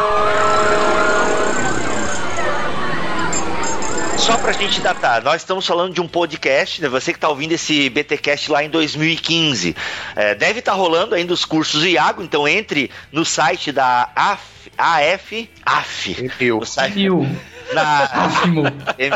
[4.17, 6.89] Só pra gente datar, nós estamos falando de um podcast, né?
[6.89, 9.77] Você que tá ouvindo esse BTcast lá em 2015.
[10.17, 14.73] É, deve estar rolando ainda os cursos do Iago, então entre no site da AF,
[14.79, 17.07] AF, AF, o site?
[17.73, 18.09] Na.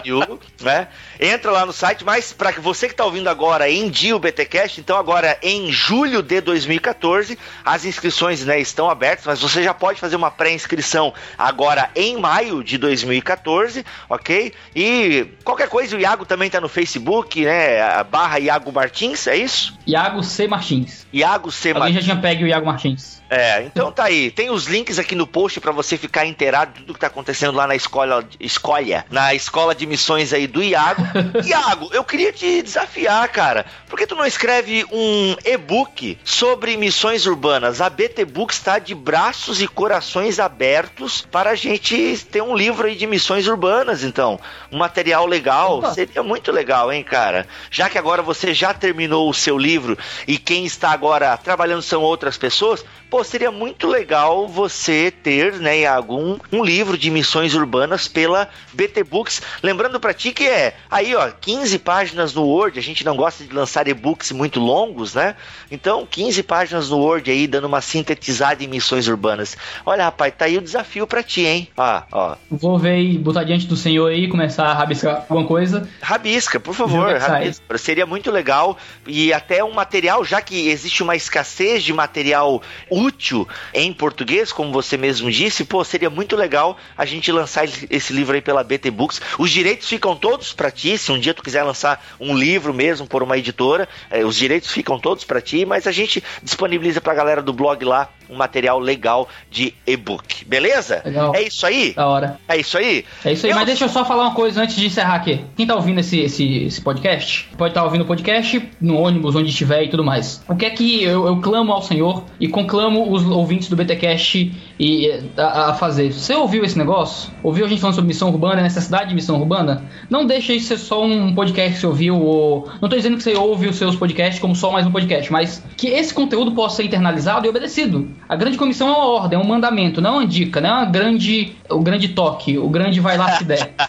[0.05, 0.89] MU, né?
[1.21, 4.81] Entra lá no site, mas para você que tá ouvindo agora em dia o BTcast,
[4.81, 10.01] então agora em julho de 2014, as inscrições né, estão abertas, mas você já pode
[10.01, 14.53] fazer uma pré-inscrição agora em maio de 2014, ok?
[14.75, 18.03] E qualquer coisa, o Iago também tá no Facebook, né?
[18.05, 19.77] Barra Iago Martins, é isso?
[19.87, 20.47] Iago C.
[20.47, 21.07] Martins.
[21.13, 21.69] Iago C.
[21.69, 22.05] Alguém Martins.
[22.05, 23.23] já tinha pego o Iago Martins.
[23.29, 24.31] É, então tá aí.
[24.31, 27.55] Tem os links aqui no post pra você ficar inteirado de tudo que tá acontecendo
[27.55, 31.03] lá na escola, escolha, na escola de missões aí do Iago.
[31.45, 33.67] Iago, eu queria te desafiar, cara.
[33.89, 37.81] Por que tu não escreve um e-book sobre missões urbanas?
[37.81, 42.87] A BT Books está de braços e corações abertos para a gente ter um livro
[42.87, 44.39] aí de missões urbanas, então.
[44.71, 45.79] Um material legal.
[45.79, 45.95] Opa.
[45.95, 47.47] Seria muito legal, hein, cara?
[47.71, 49.97] Já que agora você já terminou o seu livro
[50.27, 52.85] e quem está agora trabalhando são outras pessoas,
[53.15, 58.49] pô, seria muito legal você ter, né, Iago, um, um livro de missões urbanas pela
[58.73, 59.41] BT Books.
[59.63, 62.77] Lembrando pra ti que é aí, ó, 15 páginas no Word.
[62.77, 65.37] A gente não gosta de lançar e-books muito longos, né?
[65.71, 69.57] Então, 15 páginas no Word aí, dando uma sintetizada em missões urbanas.
[69.87, 71.69] Olha, rapaz, tá aí o desafio pra ti, hein?
[71.77, 72.37] Ó, ó.
[72.51, 75.89] Vou ver e botar diante do senhor aí, começar a rabiscar alguma coisa.
[76.03, 77.79] Rabisca, por favor, rabisca.
[77.79, 78.77] Seria muito legal
[79.07, 82.61] e até um material, já que existe uma escassez de material
[83.05, 88.13] útil em português, como você mesmo disse, pô, seria muito legal a gente lançar esse-
[88.13, 89.21] livro aí pela BT Books.
[89.39, 93.07] Os direitos ficam todos pra ti, se um dia tu quiser lançar um livro mesmo
[93.07, 97.15] por uma editora, eh, os direitos ficam todos pra ti, mas a gente disponibiliza pra
[97.15, 101.03] galera do blog lá um material legal de e-book, beleza?
[101.05, 101.35] Legal.
[101.35, 101.93] É isso aí?
[101.95, 102.39] Da hora.
[102.49, 103.05] É isso aí?
[103.25, 105.45] É isso aí, Eu- mas deixa eu só falar uma coisa antes de encerrar aqui.
[105.57, 109.49] Quem tá ouvindo esse, esse, esse podcast, pode estar ouvindo o podcast no ônibus, onde
[109.51, 110.43] estiver e tudo mais.
[110.49, 114.53] O que é que eu, eu clamo ao Senhor e conclamo os ouvintes do BTcast
[114.79, 116.13] e, e, a, a fazer?
[116.13, 117.31] Você ouviu esse negócio?
[117.43, 119.85] Ouviu a gente falando sobre missão urbana, necessidade de missão urbana?
[120.11, 122.69] Não deixa isso ser só um podcast que você ouviu, ou.
[122.81, 125.63] Não tô dizendo que você ouve os seus podcasts como só mais um podcast, mas
[125.77, 128.09] que esse conteúdo possa ser internalizado e obedecido.
[128.29, 130.73] A grande comissão é uma ordem, é um mandamento, não é uma dica, não é
[130.73, 131.57] uma grande.
[131.69, 133.75] o grande toque, o grande vai lá se der.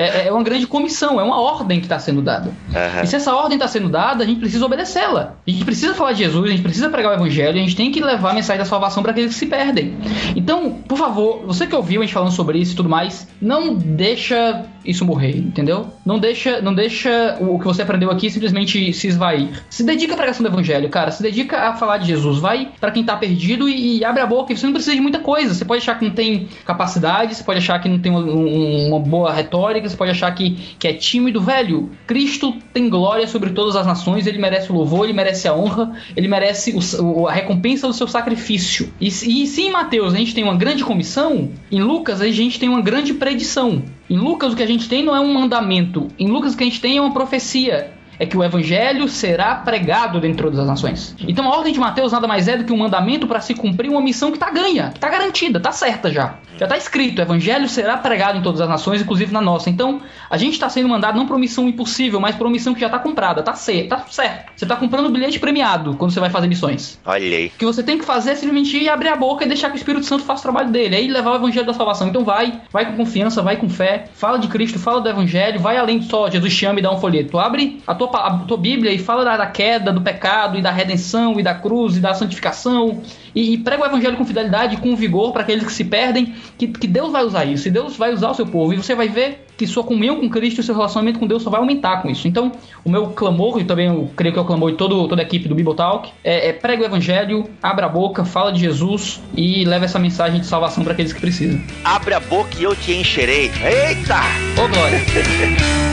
[0.00, 2.52] É, é uma grande comissão, é uma ordem que está sendo dada.
[2.72, 3.02] Aham.
[3.02, 5.34] E se essa ordem está sendo dada, a gente precisa obedecê-la.
[5.44, 7.90] A gente precisa falar de Jesus, a gente precisa pregar o evangelho, a gente tem
[7.90, 9.96] que levar a mensagem da salvação para aqueles que se perdem.
[10.36, 13.74] Então, por favor, você que ouviu a gente falando sobre isso e tudo mais, não
[13.74, 15.86] deixa isso morrer, entendeu?
[16.04, 19.48] Não deixa, não deixa o que você aprendeu aqui simplesmente se esvair.
[19.68, 21.10] Se dedica à pregação do evangelho, cara.
[21.10, 22.38] Se dedica a falar de Jesus.
[22.38, 24.54] Vai para quem tá perdido e, e abre a boca.
[24.56, 25.52] Você não precisa de muita coisa.
[25.54, 28.88] Você pode achar que não tem capacidade, você pode achar que não tem uma, um-
[28.88, 31.40] uma boa retórica, você pode achar que, que é tímido.
[31.40, 35.54] Velho, Cristo tem glória sobre todas as nações, ele merece o louvor, ele merece a
[35.54, 38.92] honra, ele merece o- a recompensa do seu sacrifício.
[39.00, 42.58] E, e se em Mateus a gente tem uma grande comissão, em Lucas a gente
[42.58, 43.82] tem uma grande predição.
[44.08, 46.64] Em Lucas o que a gente tem não é um mandamento, em Lucas o que
[46.64, 47.97] a gente tem é uma profecia.
[48.18, 51.14] É que o evangelho será pregado dentro das nações.
[51.20, 53.90] Então a ordem de Mateus nada mais é do que um mandamento para se cumprir
[53.90, 56.36] uma missão que está ganha, que está garantida, está certa já.
[56.58, 59.70] Já está escrito, o evangelho será pregado em todas as nações, inclusive na nossa.
[59.70, 62.74] Então, a gente está sendo mandado não para uma missão impossível, mas para uma missão
[62.74, 64.52] que já está comprada, tá certo, tá certo.
[64.56, 66.98] Você está comprando o bilhete premiado quando você vai fazer missões.
[67.06, 67.46] Olha aí.
[67.46, 69.76] O que você tem que fazer é simplesmente ir abrir a boca e deixar que
[69.76, 72.08] o Espírito Santo faça o trabalho dele, aí levar o evangelho da salvação.
[72.08, 75.76] Então vai, vai com confiança, vai com fé, fala de Cristo, fala do evangelho, vai
[75.76, 77.38] além de só Jesus chama e dá um folheto.
[77.38, 80.70] Abre a tua, a tua Bíblia e fala da, da queda, do pecado e da
[80.70, 83.02] redenção e da cruz e da santificação
[83.34, 86.66] e, e prega o evangelho com fidelidade, com vigor para aqueles que se perdem, que,
[86.66, 89.08] que Deus vai usar isso, e Deus vai usar o seu povo, e você vai
[89.08, 92.08] ver que sua comunhão com Cristo e seu relacionamento com Deus só vai aumentar com
[92.08, 92.28] isso.
[92.28, 92.52] Então,
[92.84, 95.24] o meu clamor, e também eu creio que é o clamor de todo, toda a
[95.24, 99.20] equipe do Bible Talk, é, é prega o evangelho, abra a boca, fala de Jesus
[99.36, 101.60] e leva essa mensagem de salvação para aqueles que precisam.
[101.84, 103.50] Abre a boca e eu te encherei.
[103.62, 104.20] Eita!
[104.56, 104.98] Ô, glória!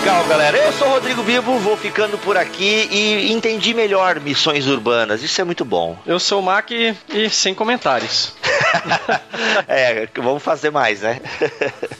[0.00, 0.56] Legal, galera.
[0.56, 5.22] Eu sou o Rodrigo Bibo, vou ficando por aqui e entendi melhor missões urbanas.
[5.22, 5.98] Isso é muito bom.
[6.06, 8.32] Eu sou o Mac e sem comentários.
[9.68, 11.20] é, vamos fazer mais, né?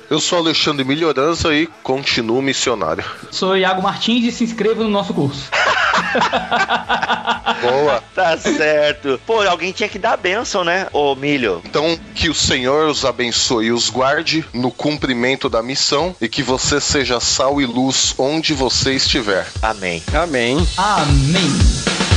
[0.08, 3.04] Eu sou Alexandre Melhorança e continuo missionário.
[3.30, 5.50] Sou Iago Martins e se inscreva no nosso curso.
[7.60, 8.02] Boa.
[8.14, 9.20] Tá certo.
[9.26, 11.62] Pô, alguém tinha que dar a bênção, né, ô Milho?
[11.64, 16.42] Então, que o Senhor os abençoe e os guarde no cumprimento da missão e que
[16.42, 19.46] você seja sal e luz onde você estiver.
[19.62, 20.02] Amém.
[20.12, 20.66] Amém.
[20.76, 22.09] Amém.